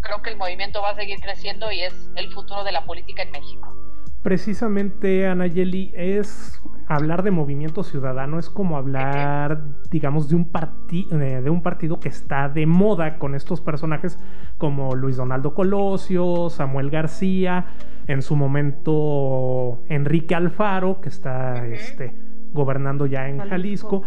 [0.00, 3.22] creo que el movimiento va a seguir creciendo y es el futuro de la política
[3.22, 3.74] en México.
[4.22, 10.50] Precisamente, Anayeli, es hablar de movimiento ciudadano, es como hablar, digamos, de un,
[10.90, 14.18] eh, de un partido que está de moda con estos personajes
[14.56, 17.66] como Luis Donaldo Colosio, Samuel García,
[18.06, 22.14] en su momento Enrique Alfaro, que está este,
[22.52, 24.02] gobernando ya en Jalisco.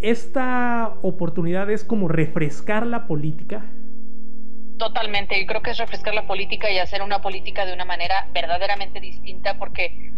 [0.00, 3.64] Esta oportunidad es como refrescar la política.
[4.78, 8.28] Totalmente, yo creo que es refrescar la política y hacer una política de una manera
[8.34, 10.12] verdaderamente distinta porque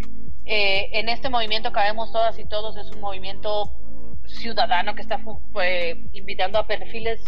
[0.44, 3.70] eh, en este movimiento cabemos todas y todos, es un movimiento
[4.24, 5.20] ciudadano que está
[6.12, 7.22] invitando a perfiles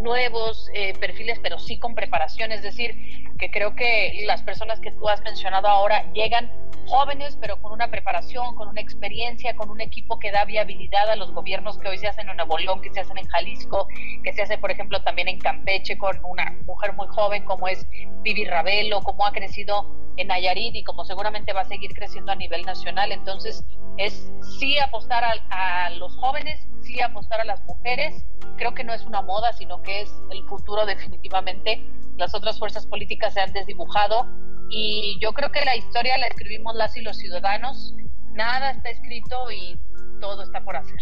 [0.00, 2.94] nuevos, eh, perfiles pero sí con preparación, es decir,
[3.38, 6.50] que creo que las personas que tú has mencionado ahora llegan
[6.86, 11.16] jóvenes, pero con una preparación, con una experiencia, con un equipo que da viabilidad a
[11.16, 13.86] los gobiernos que hoy se hacen en Nuevo León, que se hacen en Jalisco,
[14.24, 17.86] que se hace, por ejemplo, también en Campeche con una mujer muy joven como es
[18.22, 19.86] Vivi Ravelo, como ha crecido
[20.16, 23.12] en Nayarit y como seguramente va a seguir creciendo a nivel nacional.
[23.12, 23.64] Entonces,
[23.96, 28.24] es sí apostar a, a los jóvenes, sí apostar a las mujeres.
[28.56, 31.84] Creo que no es una moda, sino que es el futuro definitivamente.
[32.16, 34.26] Las otras fuerzas políticas se han desdibujado
[34.68, 37.94] y yo creo que la historia la escribimos las y los ciudadanos.
[38.32, 39.80] Nada está escrito y
[40.20, 41.00] todo está por hacer.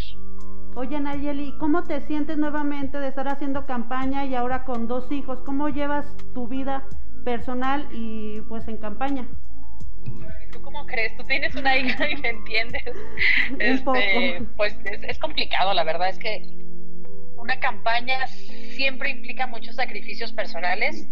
[0.75, 5.41] Oye, Nayeli, ¿cómo te sientes nuevamente de estar haciendo campaña y ahora con dos hijos?
[5.45, 6.85] ¿Cómo llevas tu vida
[7.25, 9.27] personal y pues en campaña?
[10.59, 11.17] ¿Tú cómo crees?
[11.17, 12.83] Tú tienes una hija y me entiendes.
[13.59, 16.43] Este, pues es, es complicado, la verdad es que
[17.37, 21.07] una campaña siempre implica muchos sacrificios personales.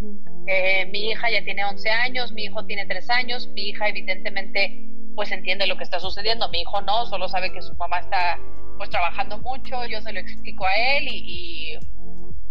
[0.48, 4.82] Eh, mi hija ya tiene 11 años, mi hijo tiene 3 años, mi hija evidentemente
[5.14, 8.38] pues entiende lo que está sucediendo, mi hijo no, solo sabe que su mamá está
[8.76, 11.78] pues trabajando mucho, yo se lo explico a él y,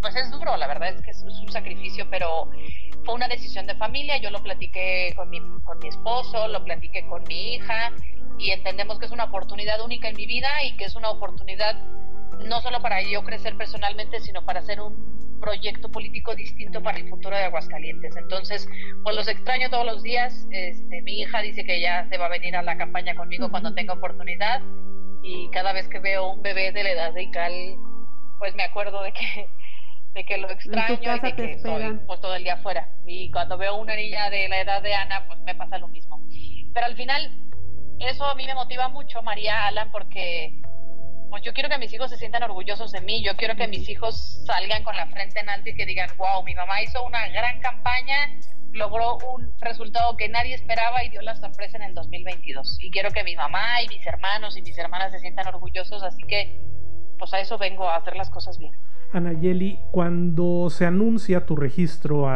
[0.01, 2.49] pues es duro, la verdad es que es, un sacrificio, pero
[3.05, 7.05] fue una decisión de familia, yo lo platiqué con mi, con mi esposo, lo platiqué
[7.07, 7.93] con mi hija
[8.37, 11.79] y entendemos que es una oportunidad única en mi vida y que es una oportunidad
[12.43, 17.07] no solo para yo crecer personalmente, sino para hacer un proyecto político distinto para el
[17.09, 18.15] futuro de Aguascalientes.
[18.15, 18.67] Entonces,
[19.03, 20.47] pues los extraño todos los días.
[20.51, 23.73] Este, mi hija dice que ya se va a venir a la campaña conmigo cuando
[23.73, 24.61] tenga oportunidad
[25.21, 27.77] y cada vez que veo un bebé de la edad de Ical,
[28.39, 29.49] pues me acuerdo de que
[30.15, 32.89] de que lo extraño y de que estoy pues, todo el día afuera.
[33.05, 36.25] Y cuando veo una niña de la edad de Ana, pues me pasa lo mismo.
[36.73, 37.29] Pero al final,
[37.99, 40.61] eso a mí me motiva mucho, María Alan, porque
[41.29, 43.89] pues yo quiero que mis hijos se sientan orgullosos de mí, yo quiero que mis
[43.89, 47.27] hijos salgan con la frente en alto y que digan, wow, mi mamá hizo una
[47.27, 48.39] gran campaña,
[48.71, 52.77] logró un resultado que nadie esperaba y dio la sorpresa en el 2022.
[52.79, 56.23] Y quiero que mi mamá y mis hermanos y mis hermanas se sientan orgullosos, así
[56.23, 56.57] que
[57.17, 58.71] pues a eso vengo a hacer las cosas bien.
[59.15, 62.27] Anayeli, cuando se anuncia tu registro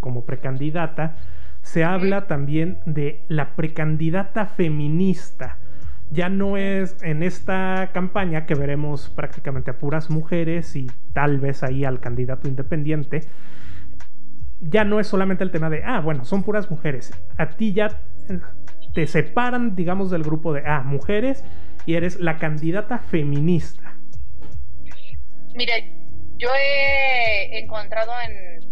[0.00, 1.16] como precandidata,
[1.62, 5.58] se habla también de la precandidata feminista
[6.10, 11.62] ya no es en esta campaña que veremos prácticamente a puras mujeres y tal vez
[11.62, 13.28] ahí al candidato independiente.
[14.60, 17.12] Ya no es solamente el tema de, ah, bueno, son puras mujeres.
[17.38, 18.00] A ti ya
[18.92, 21.44] te separan, digamos, del grupo de, ah, mujeres
[21.86, 23.89] y eres la candidata feminista.
[25.60, 25.74] Mira,
[26.38, 28.66] yo he encontrado en,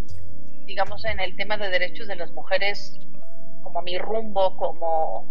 [0.65, 2.99] digamos, en el tema de derechos de las mujeres
[3.63, 5.27] como mi rumbo, como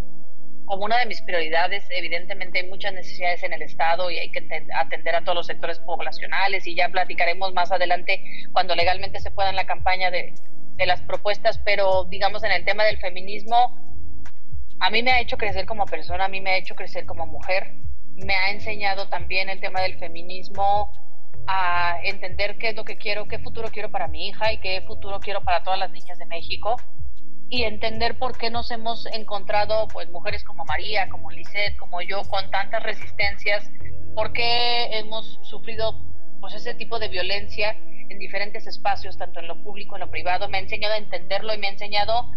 [0.65, 1.83] como una de mis prioridades.
[1.89, 5.79] Evidentemente hay muchas necesidades en el Estado y hay que atender a todos los sectores
[5.79, 10.35] poblacionales y ya platicaremos más adelante cuando legalmente se pueda en la campaña de,
[10.75, 13.75] de las propuestas, pero digamos en el tema del feminismo,
[14.79, 17.25] a mí me ha hecho crecer como persona, a mí me ha hecho crecer como
[17.25, 17.73] mujer,
[18.13, 20.91] me ha enseñado también el tema del feminismo
[21.45, 24.81] a entender qué es lo que quiero, qué futuro quiero para mi hija y qué
[24.81, 26.77] futuro quiero para todas las niñas de México.
[27.49, 32.23] Y entender por qué nos hemos encontrado pues mujeres como María, como Lisette, como yo
[32.23, 33.69] con tantas resistencias,
[34.15, 36.01] por qué hemos sufrido
[36.41, 37.77] pues ese tipo de violencia
[38.09, 41.53] en diferentes espacios, tanto en lo público, en lo privado, me ha enseñado a entenderlo
[41.53, 42.29] y me ha enseñado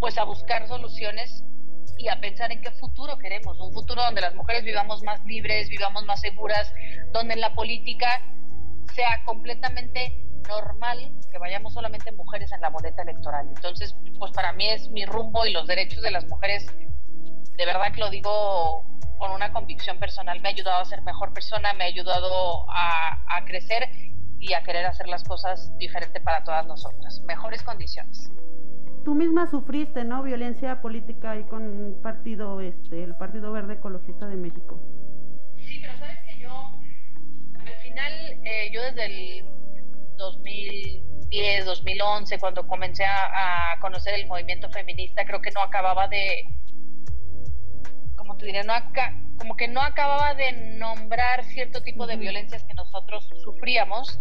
[0.00, 1.44] pues a buscar soluciones
[1.98, 5.68] y a pensar en qué futuro queremos, un futuro donde las mujeres vivamos más libres,
[5.68, 6.72] vivamos más seguras,
[7.12, 8.20] donde en la política
[8.92, 10.98] sea completamente normal
[11.30, 13.48] que vayamos solamente mujeres en la boleta electoral.
[13.48, 16.66] Entonces, pues para mí es mi rumbo y los derechos de las mujeres,
[17.56, 18.84] de verdad que lo digo
[19.18, 23.36] con una convicción personal, me ha ayudado a ser mejor persona, me ha ayudado a,
[23.36, 23.88] a crecer
[24.38, 28.30] y a querer hacer las cosas diferente para todas nosotras, mejores condiciones.
[29.04, 30.22] tú misma sufriste, ¿no?
[30.22, 34.80] Violencia política ahí con partido, este, el Partido Verde Ecologista de México.
[35.56, 35.94] Sí, pero
[37.94, 39.44] final, eh, yo desde el
[40.16, 46.44] 2010, 2011, cuando comencé a, conocer el movimiento feminista, creo que no acababa de,
[48.16, 48.72] como te diré, no
[49.38, 54.18] como que no acababa de nombrar cierto tipo de violencias que nosotros sufríamos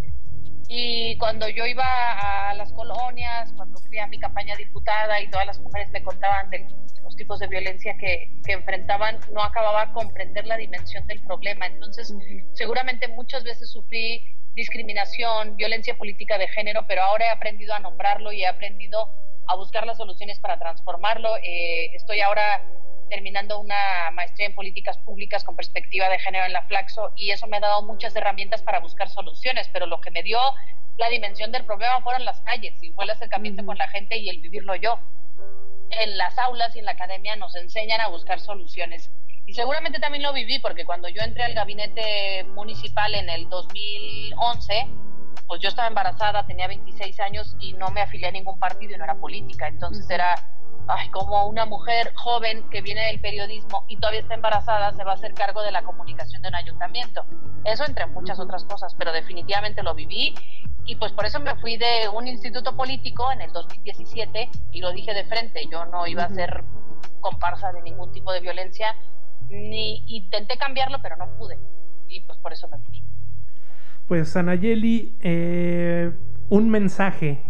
[0.68, 5.46] y cuando yo iba a las colonias, cuando fui a mi campaña diputada y todas
[5.46, 6.68] las mujeres me contaban de
[7.04, 11.68] los tipos de violencia que, que enfrentaban, no acababa de comprender la dimensión del problema.
[11.68, 12.14] Entonces,
[12.54, 14.24] seguramente muchas veces sufrí
[14.56, 19.10] discriminación, violencia política de género, pero ahora he aprendido a nombrarlo y he aprendido
[19.48, 21.36] a buscar las soluciones para transformarlo.
[21.38, 22.64] Eh, estoy ahora
[23.14, 27.46] terminando una maestría en políticas públicas con perspectiva de género en la Flaxo y eso
[27.46, 30.40] me ha dado muchas herramientas para buscar soluciones, pero lo que me dio
[30.98, 34.30] la dimensión del problema fueron las calles y fue el acercamiento con la gente y
[34.30, 34.98] el vivirlo yo.
[35.92, 39.12] En las aulas y en la academia nos enseñan a buscar soluciones.
[39.46, 44.88] Y seguramente también lo viví porque cuando yo entré al gabinete municipal en el 2011,
[45.46, 48.98] pues yo estaba embarazada, tenía 26 años y no me afilié a ningún partido y
[48.98, 49.68] no era política.
[49.68, 50.34] Entonces era
[50.88, 55.12] ay, como una mujer joven que viene del periodismo y todavía está embarazada se va
[55.12, 57.26] a hacer cargo de la comunicación de un ayuntamiento.
[57.64, 60.36] Eso entre muchas otras cosas, pero definitivamente lo viví
[60.86, 64.92] y pues por eso me fui de un instituto político en el 2017 y lo
[64.92, 66.64] dije de frente, yo no iba a ser
[67.22, 68.96] comparsa de ningún tipo de violencia,
[69.50, 71.58] ni intenté cambiarlo, pero no pude
[72.08, 73.02] y pues por eso me fui.
[74.08, 76.12] Pues Anayeli, eh,
[76.50, 77.42] un mensaje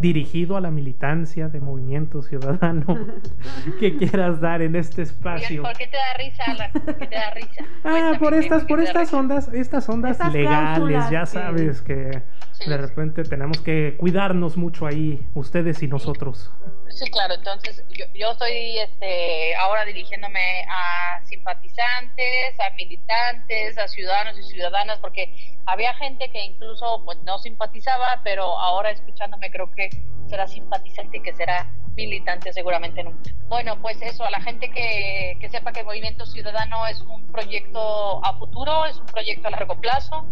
[0.00, 2.98] dirigido a la militancia de Movimiento Ciudadano
[3.80, 5.62] que quieras dar en este espacio.
[5.62, 6.70] ¿Por qué te da risa, Alan?
[6.72, 7.64] ¿Por qué te da risa?
[7.84, 12.22] ah, por estas, por estas ondas, estas ondas legales, ya sabes que
[12.66, 16.50] de repente tenemos que cuidarnos mucho ahí, ustedes y nosotros.
[16.90, 24.38] Sí, claro, entonces yo, yo estoy este, ahora dirigiéndome a simpatizantes, a militantes, a ciudadanos
[24.38, 29.90] y ciudadanas, porque había gente que incluso pues, no simpatizaba, pero ahora escuchándome creo que
[30.26, 33.30] será simpatizante y que será militante seguramente nunca.
[33.48, 37.30] Bueno, pues eso, a la gente que, que sepa que el Movimiento Ciudadano es un
[37.32, 40.26] proyecto a futuro, es un proyecto a largo plazo,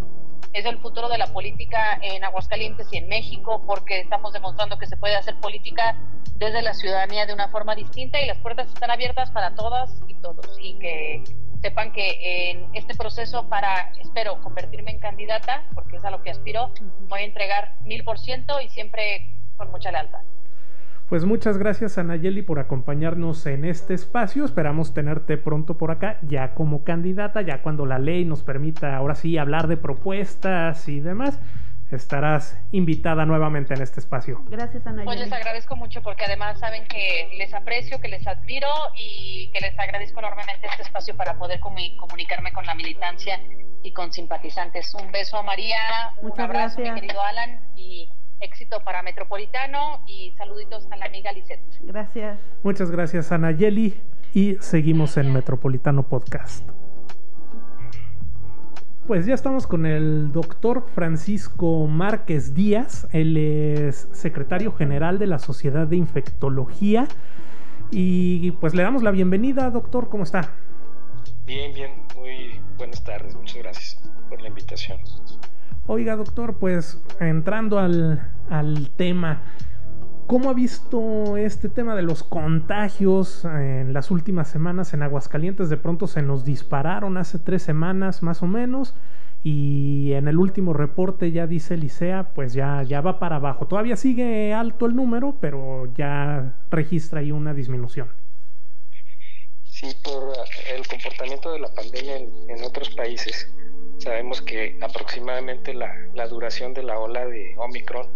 [0.53, 4.87] es el futuro de la política en Aguascalientes y en México, porque estamos demostrando que
[4.87, 5.99] se puede hacer política
[6.37, 10.15] desde la ciudadanía de una forma distinta y las puertas están abiertas para todas y
[10.15, 10.47] todos.
[10.61, 11.25] Y que
[11.63, 16.31] sepan que en este proceso para, espero, convertirme en candidata, porque es a lo que
[16.31, 16.71] aspiro,
[17.09, 20.21] voy a entregar mil por ciento y siempre con mucha lealtad.
[21.09, 24.45] Pues muchas gracias a Nayeli por acompañarnos en este espacio.
[24.45, 29.15] Esperamos tenerte pronto por acá, ya como candidata, ya cuando la ley nos permita ahora
[29.15, 31.39] sí hablar de propuestas y demás.
[31.93, 34.43] Estarás invitada nuevamente en este espacio.
[34.49, 35.05] Gracias, Anayeli.
[35.05, 38.67] Pues les agradezco mucho porque además saben que les aprecio, que les admiro
[38.97, 43.41] y que les agradezco enormemente este espacio para poder comunicarme con la militancia
[43.85, 44.93] y con simpatizantes.
[44.95, 45.79] Un beso a María,
[46.21, 48.09] un abrazo, mi querido Alan, y
[48.41, 51.61] éxito para Metropolitano y saluditos a la amiga Lisette.
[51.81, 52.39] Gracias.
[52.63, 54.01] Muchas gracias, Anayeli.
[54.35, 56.69] Y seguimos en Metropolitano Podcast.
[59.07, 63.07] Pues ya estamos con el doctor Francisco Márquez Díaz.
[63.13, 67.07] Él es secretario general de la Sociedad de Infectología.
[67.93, 70.09] Y pues le damos la bienvenida, doctor.
[70.09, 70.51] ¿Cómo está?
[71.47, 71.93] Bien, bien.
[72.17, 73.37] Muy buenas tardes.
[73.37, 74.99] Muchas gracias por la invitación.
[75.89, 79.45] Oiga, doctor, pues entrando al, tema,
[80.27, 85.71] ¿cómo ha visto este tema de los contagios en las últimas semanas en Aguascalientes?
[85.71, 88.95] De pronto se nos dispararon hace tres semanas más o menos.
[89.45, 93.69] Y en el último reporte ya dice Licea, pues ya, ya va para abajo.
[93.69, 98.09] Todavía sigue alto el número, pero ya registra ahí una disminución.
[99.63, 100.33] Sí, por
[100.75, 103.49] el comportamiento de la pandemia en otros países
[103.99, 108.07] Sabemos que aproximadamente la, duración de la ola de Omicron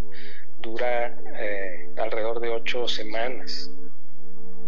[0.61, 3.71] dura eh, alrededor de ocho semanas.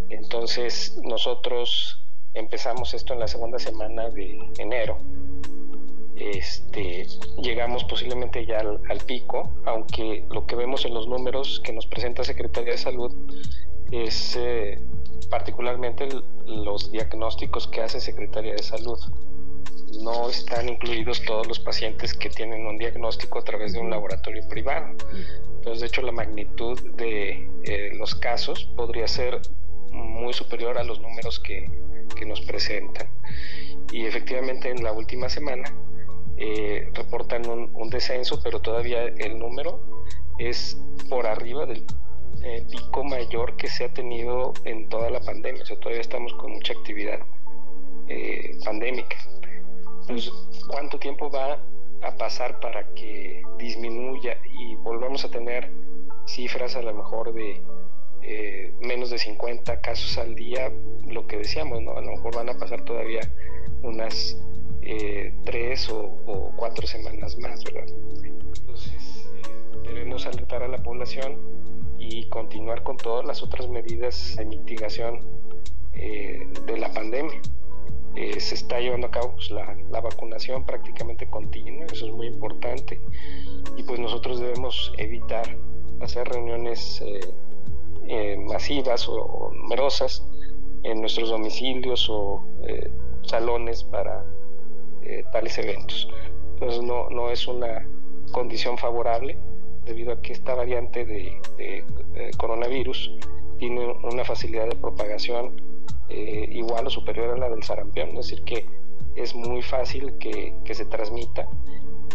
[0.09, 1.99] Entonces nosotros
[2.33, 4.97] empezamos esto en la segunda semana de enero.
[6.15, 7.07] Este,
[7.41, 12.23] llegamos posiblemente ya al, pico, aunque lo que vemos en los números que nos presenta
[12.23, 13.13] Secretaría de Salud
[13.91, 14.79] es eh,
[15.29, 16.07] particularmente
[16.45, 18.99] los diagnósticos que hace Secretaría de Salud
[20.01, 24.47] no están incluidos todos los pacientes que tienen un diagnóstico a través de un laboratorio
[24.47, 24.95] privado.
[25.55, 29.41] Entonces, de hecho, la magnitud de eh, los casos podría ser
[29.91, 31.69] muy superior a los números que,
[32.15, 33.07] que nos presentan.
[33.91, 35.63] Y efectivamente, en la última semana
[36.37, 39.79] eh, reportan un, descenso, pero todavía el número
[40.39, 40.77] es
[41.09, 41.85] por arriba del,
[42.41, 45.63] eh, pico mayor que se ha tenido en toda la pandemia.
[45.63, 47.19] O sea, todavía estamos con mucha actividad
[48.65, 49.15] pandémica.
[50.07, 50.31] Entonces,
[50.67, 51.59] ¿cuánto tiempo va
[52.01, 55.71] a pasar para que disminuya y volvamos a tener
[56.25, 57.61] cifras a lo mejor de
[58.21, 60.71] eh, menos de 50 casos al día?
[61.07, 61.97] Lo que decíamos, ¿no?
[61.97, 63.21] A lo mejor van a pasar todavía
[63.81, 64.37] unas
[65.45, 67.85] tres o, cuatro semanas más, ¿verdad?
[68.59, 69.29] Entonces,
[69.83, 71.37] debemos alertar a la población
[71.99, 75.19] y continuar con todas las otras medidas de mitigación
[75.93, 77.39] eh, de la pandemia.
[78.15, 82.27] Eh, se está llevando a cabo pues, la, la, vacunación prácticamente continua, eso es muy
[82.27, 82.99] importante,
[83.75, 85.57] y pues nosotros debemos evitar
[85.99, 87.03] hacer reuniones
[88.07, 90.23] eh, masivas o, numerosas
[90.83, 92.43] en nuestros domicilios o
[93.23, 94.25] salones para
[95.31, 96.07] tales eventos.
[96.53, 97.87] Entonces no, no es una
[98.31, 99.37] condición favorable
[99.85, 101.83] debido a que esta variante de, eh,
[102.37, 103.11] coronavirus
[103.59, 105.61] tiene una facilidad de propagación
[106.09, 108.65] eh, igual o superior a la del sarampión, es decir, que
[109.15, 111.47] es muy fácil que, se transmita.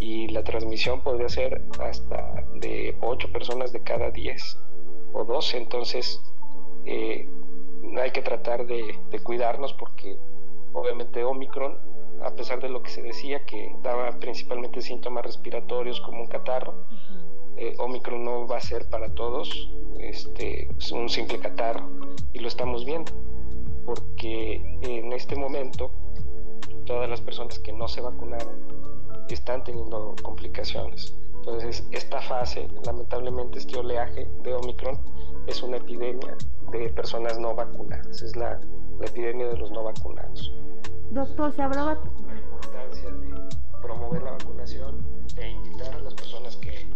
[0.00, 4.58] Y la transmisión podría ser hasta de 8 personas de cada 10
[5.12, 6.20] o 12, entonces
[6.84, 7.28] eh,
[8.00, 10.16] hay que tratar de, de, cuidarnos porque
[10.72, 11.78] obviamente Omicron,
[12.22, 16.74] a pesar de lo que se decía que daba principalmente síntomas respiratorios como un catarro,
[17.56, 19.70] eh, Omicron no va a ser para todos.
[19.98, 21.88] Este, un simple catarro
[22.32, 23.10] y lo estamos viendo
[23.88, 25.90] porque en este momento
[26.84, 28.54] todas las personas que no se vacunaron
[29.30, 31.14] están teniendo complicaciones.
[31.36, 35.00] Entonces, esta fase, lamentablemente, este oleaje de Omicron
[35.46, 36.36] es una epidemia
[36.70, 38.60] de personas no vacunadas, es la,
[39.00, 40.52] la epidemia de los no vacunados.
[41.10, 41.98] Doctor, se hablaba...
[42.26, 45.02] La importancia de promover la vacunación
[45.38, 46.88] e invitar a las personas que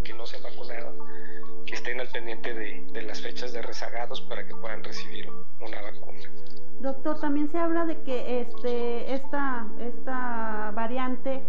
[1.66, 5.28] que estén al pendiente de, las fechas de rezagados para que puedan recibir
[5.60, 6.20] una vacuna.
[6.82, 11.42] Doctor, también se habla de que este, esta, esta variante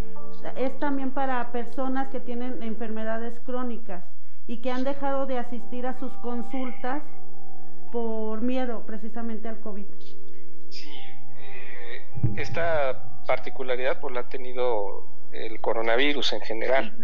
[0.56, 4.04] es también para personas que tienen enfermedades crónicas
[4.46, 7.02] y que han dejado de asistir a sus consultas
[7.90, 9.86] por miedo precisamente al COVID.
[10.68, 10.90] Sí,
[11.38, 12.02] eh,
[12.36, 16.96] esta particularidad pues la ha tenido el coronavirus en general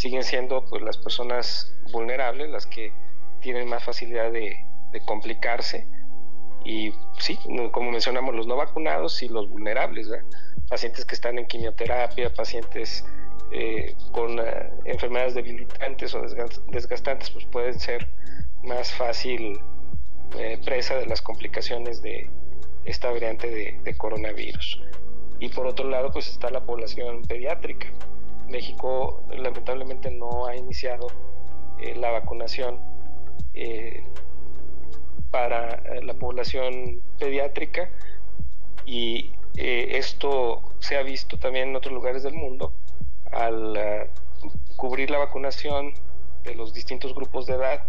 [0.00, 2.92] siguen siendo pues, las personas vulnerables las que
[3.40, 4.64] tienen más facilidad de,
[5.04, 5.86] complicarse
[6.64, 7.38] y sí,
[7.72, 10.08] como mencionamos, los no vacunados y los vulnerables,
[10.68, 13.04] pacientes que están en quimioterapia, pacientes
[13.52, 16.22] eh, con eh, enfermedades debilitantes o
[16.68, 18.08] desgastantes, pues pueden ser
[18.62, 19.58] más fácil
[20.38, 22.30] eh, presa de las complicaciones de
[22.84, 24.80] esta variante de, coronavirus.
[25.40, 27.88] Y por otro lado, pues está la población pediátrica,
[28.48, 31.06] México lamentablemente no ha iniciado
[31.96, 32.78] la vacunación
[35.30, 37.90] para eh, la población pediátrica
[38.86, 42.72] y esto se ha visto también en otros lugares del mundo
[43.30, 44.08] al
[44.76, 45.92] cubrir la vacunación
[46.44, 47.84] de los distintos grupos de edad,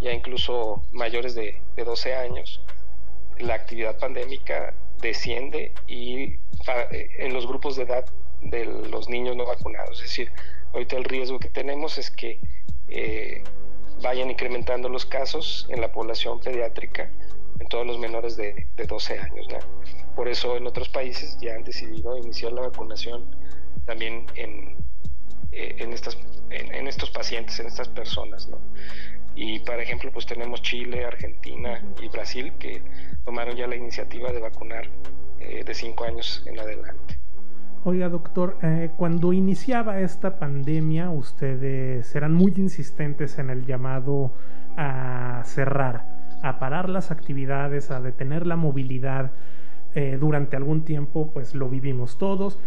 [0.00, 2.62] ya incluso mayores de, de 12 años,
[3.38, 6.38] la actividad pandémica desciende y
[7.18, 8.04] en los grupos de edad
[8.42, 9.98] de los niños no vacunados.
[9.98, 10.32] Es decir,
[10.72, 12.38] ahorita el riesgo que tenemos es que
[12.88, 13.42] eh,
[14.02, 17.10] vayan incrementando los casos en la población pediátrica,
[17.58, 19.46] en todos los menores de, 12 años.
[20.16, 23.36] Por eso en otros países ya han decidido iniciar la vacunación
[23.84, 24.76] también en,
[25.52, 26.18] eh, estas,
[26.50, 28.48] en, estos pacientes, en estas personas.
[29.34, 32.82] Y, por ejemplo, pues tenemos Chile, Argentina y Brasil que
[33.24, 34.88] tomaron ya la iniciativa de vacunar
[35.38, 37.19] eh, de 5 años en adelante.
[37.82, 44.34] Oiga, doctor, eh, cuando iniciaba esta pandemia, ustedes eran muy insistentes en el llamado
[44.76, 46.04] a cerrar,
[46.42, 49.32] a parar las actividades, a detener la movilidad.
[49.94, 52.58] Eh, durante algún tiempo, pues lo vivimos todos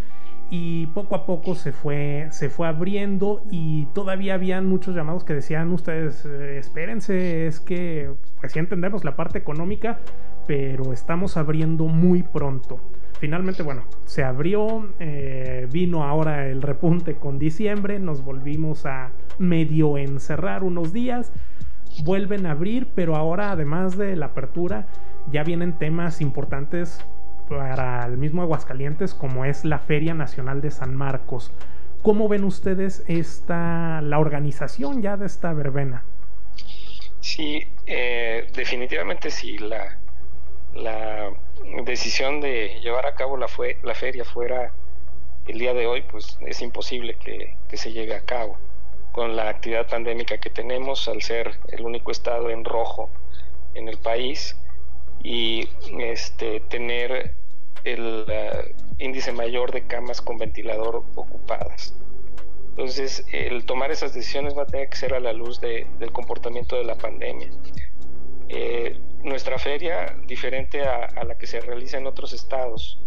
[0.50, 5.36] y poco a poco se fue, se fue abriendo y todavía habían muchos llamados que
[5.36, 8.12] decían ustedes, eh, espérense, es que
[8.42, 10.00] pues sí entendemos la parte económica,
[10.48, 12.82] pero estamos abriendo muy pronto
[13.24, 19.98] finalmente, bueno, se abrió, eh, vino ahora el repunte con diciembre, nos volvimos a medio
[19.98, 21.32] encerrar unos días,
[22.04, 24.88] vuelven a abrir, pero ahora además de la apertura,
[25.32, 27.00] ya vienen temas importantes
[27.48, 31.54] para el mismo Aguascalientes, como es la Feria Nacional de San Marcos.
[32.02, 36.04] ¿Cómo ven ustedes esta, la organización ya de esta verbena?
[37.22, 39.98] Sí, eh, definitivamente sí, la,
[40.76, 41.32] la
[41.84, 44.74] decisión de llevar a cabo la, fue, la feria fuera
[45.48, 48.58] el día de hoy, pues es imposible que, se lleve a cabo.
[49.12, 53.12] con la actividad pandémica que tenemos, al ser el único estado en rojo
[53.76, 54.58] en el país
[55.22, 57.36] y este, tener
[57.84, 61.94] el eh, índice mayor de camas con ventilador ocupadas.
[62.70, 66.76] Entonces, el tomar esas decisiones va a tener que ser a la luz del comportamiento
[66.76, 67.50] de la pandemia.
[68.50, 73.00] Eh, nuestra feria, diferente a, la que se realiza en otros estados,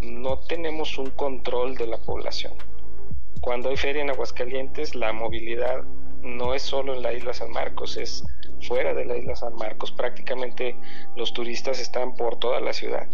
[0.00, 2.54] no tenemos un control de la población.
[3.40, 5.84] Cuando hay feria en Aguascalientes, la movilidad
[6.22, 8.24] no es solo en la isla San Marcos, es
[8.62, 9.92] fuera de la isla San Marcos.
[9.92, 10.76] Prácticamente
[11.16, 13.08] los turistas están por toda la ciudad.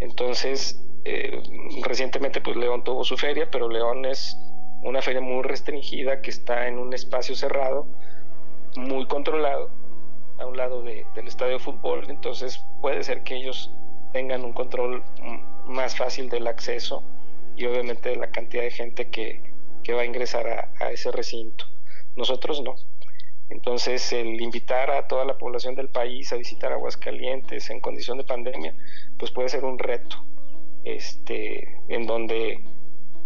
[0.00, 1.42] Entonces, eh,
[1.82, 4.36] recientemente pues León tuvo su feria, pero León es
[4.82, 7.86] una feria muy restringida que está en un espacio cerrado,
[8.76, 9.70] muy controlado,
[10.40, 13.70] a un lado del estadio de fútbol, entonces puede ser que ellos
[14.12, 15.04] tengan un control
[15.66, 17.04] más fácil del acceso
[17.56, 19.48] y obviamente de la cantidad de gente que,
[19.92, 21.64] va a ingresar a, ese recinto.
[22.14, 22.76] Nosotros no.
[23.48, 28.22] Entonces, el invitar a toda la población del país a visitar Aguascalientes en condición de
[28.22, 28.76] pandemia,
[29.18, 30.24] pues puede ser un reto,
[30.84, 32.62] este, en donde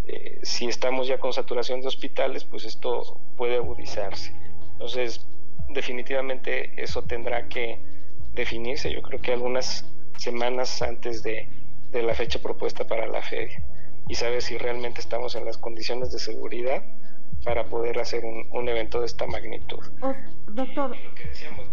[0.07, 4.35] eh, si estamos ya con saturación de hospitales, pues esto puede agudizarse.
[4.73, 5.27] Entonces,
[5.69, 7.79] definitivamente eso tendrá que
[8.35, 9.85] definirse, yo creo que algunas
[10.17, 11.49] semanas antes de,
[11.93, 13.63] la fecha propuesta para la feria
[14.09, 16.83] y saber si realmente estamos en las condiciones de seguridad
[17.45, 19.79] para poder hacer un, evento de esta magnitud.
[20.49, 20.97] doctor.
[20.97, 21.67] Lo que decíamos,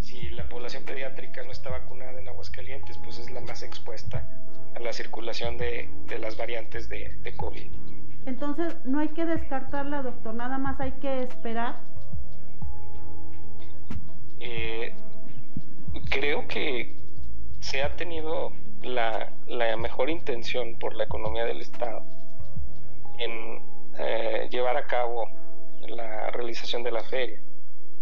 [0.00, 4.28] si la población pediátrica no está vacunada en Aguascalientes, pues es la más expuesta
[4.74, 7.70] a la circulación de, las variantes de, de, COVID.
[8.26, 11.91] Entonces, no hay que descartarla, doctor, nada más hay que esperar.
[14.44, 14.92] Eh,
[16.10, 16.96] creo que
[17.60, 19.32] se ha tenido la,
[19.78, 22.04] mejor intención por la economía del Estado
[23.18, 23.62] en
[23.98, 25.28] eh, llevar a cabo
[25.82, 27.40] la realización de la feria.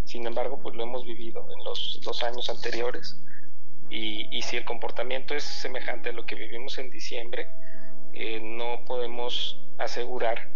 [0.04, 3.22] Sin embargo, pues lo hemos vivido en los dos años anteriores
[3.90, 7.48] y, si el comportamiento es semejante a lo que vivimos en diciembre,
[8.14, 10.48] eh, no podemos asegurar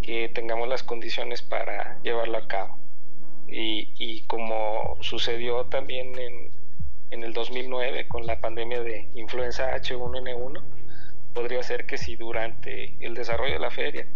[0.00, 2.83] que tengamos las condiciones para llevarlo a cabo.
[3.46, 6.50] Y, como sucedió también en,
[7.10, 10.62] en, el 2009 con la pandemia de influenza H1N1,
[11.34, 14.06] podría ser que si durante el desarrollo de la feria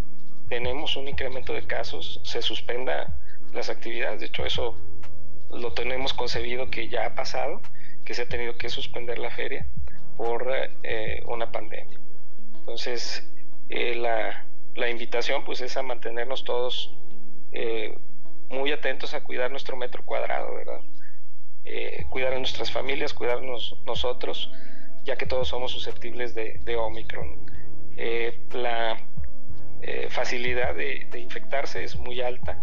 [0.49, 3.15] tenemos un incremento de casos, se suspenda
[3.53, 4.19] las actividades.
[4.19, 4.77] De hecho, eso
[5.51, 7.61] lo tenemos concebido que ya ha pasado
[8.05, 9.67] que se ha tenido que suspender la feria
[10.17, 10.51] por
[10.83, 11.99] eh, una pandemia.
[12.55, 13.23] Entonces,
[13.69, 16.95] eh, la, la, invitación pues es a mantenernos todos
[17.51, 17.97] eh,
[18.49, 20.81] muy atentos a cuidar nuestro metro cuadrado, ¿verdad?
[22.09, 24.51] cuidar a nuestras familias, cuidarnos nosotros,
[25.03, 27.45] ya que todos somos susceptibles de, Omicron.
[28.53, 28.97] la
[30.09, 32.57] facilidad de, de infectarse es muy alta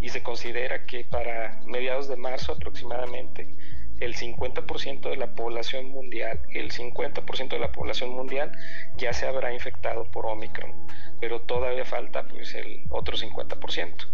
[0.00, 3.54] y se considera que para mediados de marzo aproximadamente
[4.00, 8.50] el 50% de la población mundial, el 50% de la población mundial
[8.96, 10.74] ya se habrá infectado por Omicron,
[11.20, 14.08] pero todavía falta pues el otro 50%.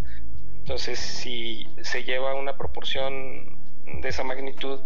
[0.69, 3.59] Entonces, si se lleva una proporción
[4.03, 4.81] de esa magnitud,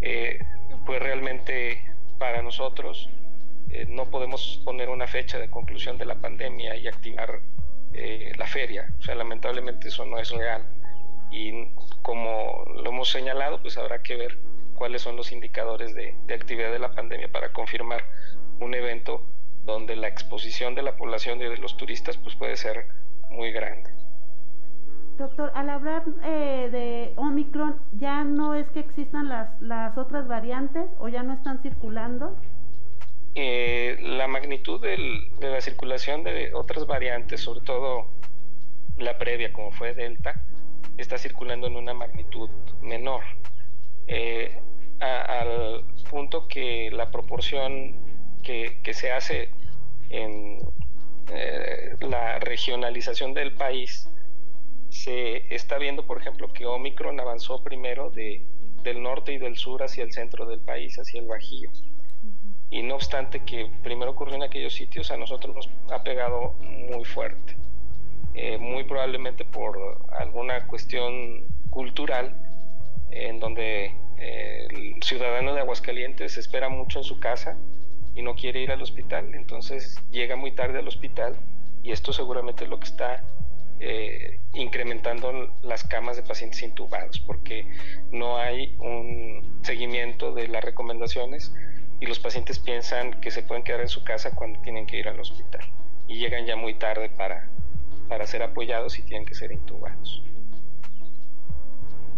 [0.00, 0.38] eh,
[0.86, 1.84] pues realmente
[2.18, 3.10] para nosotros
[3.68, 7.42] eh, no podemos poner una fecha de conclusión de la pandemia y activar
[7.92, 8.94] eh, la feria.
[8.98, 10.64] O sea, lamentablemente eso no es real
[11.30, 11.66] y
[12.00, 14.38] como lo hemos señalado, pues habrá que ver
[14.72, 18.06] cuáles son los indicadores de, actividad de la pandemia para confirmar
[18.58, 19.26] un evento
[19.64, 22.86] donde la exposición de la población y de los turistas pues puede ser
[23.28, 23.99] muy grande.
[25.20, 30.86] Doctor, al hablar eh, de Omicron, ¿ya no es que existan las, las otras variantes
[30.98, 32.38] o ya no están circulando?
[33.34, 34.96] Eh, la magnitud de
[35.40, 38.06] la circulación de otras variantes, sobre todo
[38.96, 40.42] la previa como fue Delta,
[40.96, 42.48] está circulando en una magnitud
[42.80, 43.22] menor.
[44.06, 44.58] Eh,
[45.00, 47.94] al punto que la proporción
[48.42, 49.50] que, se hace
[50.08, 50.60] en
[51.30, 54.08] eh, la regionalización del país,
[54.90, 58.44] se está viendo, por ejemplo, que Omicron avanzó primero de,
[58.82, 61.70] del norte y del sur hacia el centro del país, hacia el Bajío.
[62.70, 67.04] Y no obstante que primero ocurrió en aquellos sitios, a nosotros nos ha pegado muy
[67.04, 67.56] fuerte.
[68.34, 69.76] Eh, muy probablemente por
[70.18, 72.36] alguna cuestión cultural,
[73.10, 77.56] en donde eh, el ciudadano de Aguascalientes espera mucho en su casa
[78.14, 81.36] y no quiere ir al hospital, entonces llega muy tarde al hospital
[81.82, 83.24] y esto seguramente es lo que está
[83.80, 87.66] eh, incrementando las camas de pacientes intubados, porque
[88.12, 91.54] no hay un seguimiento de las recomendaciones
[91.98, 95.08] y los pacientes piensan que se pueden quedar en su casa cuando tienen que ir
[95.08, 95.62] al hospital
[96.08, 97.48] y llegan ya muy tarde para,
[98.08, 100.22] para ser apoyados y tienen que ser intubados.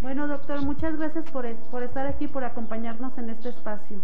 [0.01, 4.01] Bueno, doctor, muchas gracias por, por estar aquí, por acompañarnos en este espacio.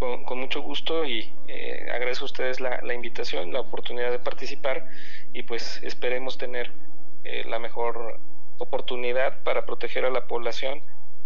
[0.00, 4.88] Con, mucho gusto y eh, agradezco a ustedes la, invitación, la oportunidad de participar
[5.34, 6.72] y pues esperemos tener
[7.24, 8.18] eh, la mejor
[8.56, 10.80] oportunidad para proteger a la población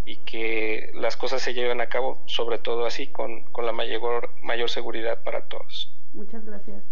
[0.05, 4.31] y que las cosas se lleven a cabo, sobre todo así, con, con la mayor,
[4.43, 5.95] mayor seguridad para todos.
[6.13, 6.83] Muchas gracias.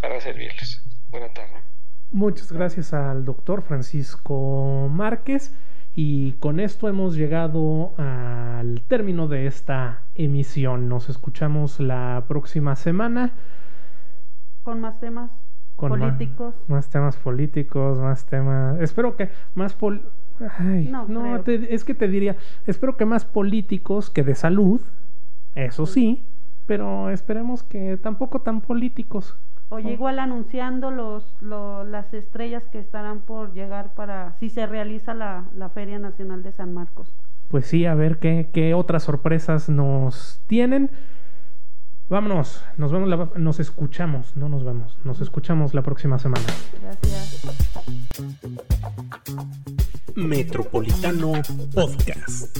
[0.00, 0.82] Para servirles.
[1.10, 1.62] Buenas tardes.
[2.10, 5.54] Muchas gracias al doctor Francisco Márquez.
[5.94, 10.88] Y con esto hemos llegado al término de esta emisión.
[10.88, 13.32] Nos escuchamos la próxima semana.
[14.62, 15.30] Con más temas
[15.76, 16.54] políticos.
[16.68, 18.80] Más, temas políticos, más temas...
[18.80, 19.74] Espero que más...
[19.74, 20.02] Pol...
[21.08, 22.36] no, es que te diría,
[22.66, 24.80] espero que más políticos que de salud,
[25.54, 26.24] eso sí,
[26.66, 29.36] pero esperemos que tampoco tan políticos.
[29.70, 35.70] Oye, igual anunciando los, las estrellas que estarán por llegar para si se realiza la,
[35.72, 37.14] Feria Nacional de San Marcos.
[37.48, 40.90] Pues sí, a ver qué, qué otras sorpresas nos tienen.
[42.08, 46.44] Vámonos, nos vemos, nos escuchamos, no nos vemos, nos escuchamos la próxima semana.
[46.82, 47.46] Gracias.
[50.16, 51.34] Metropolitano
[51.72, 52.58] Podcast.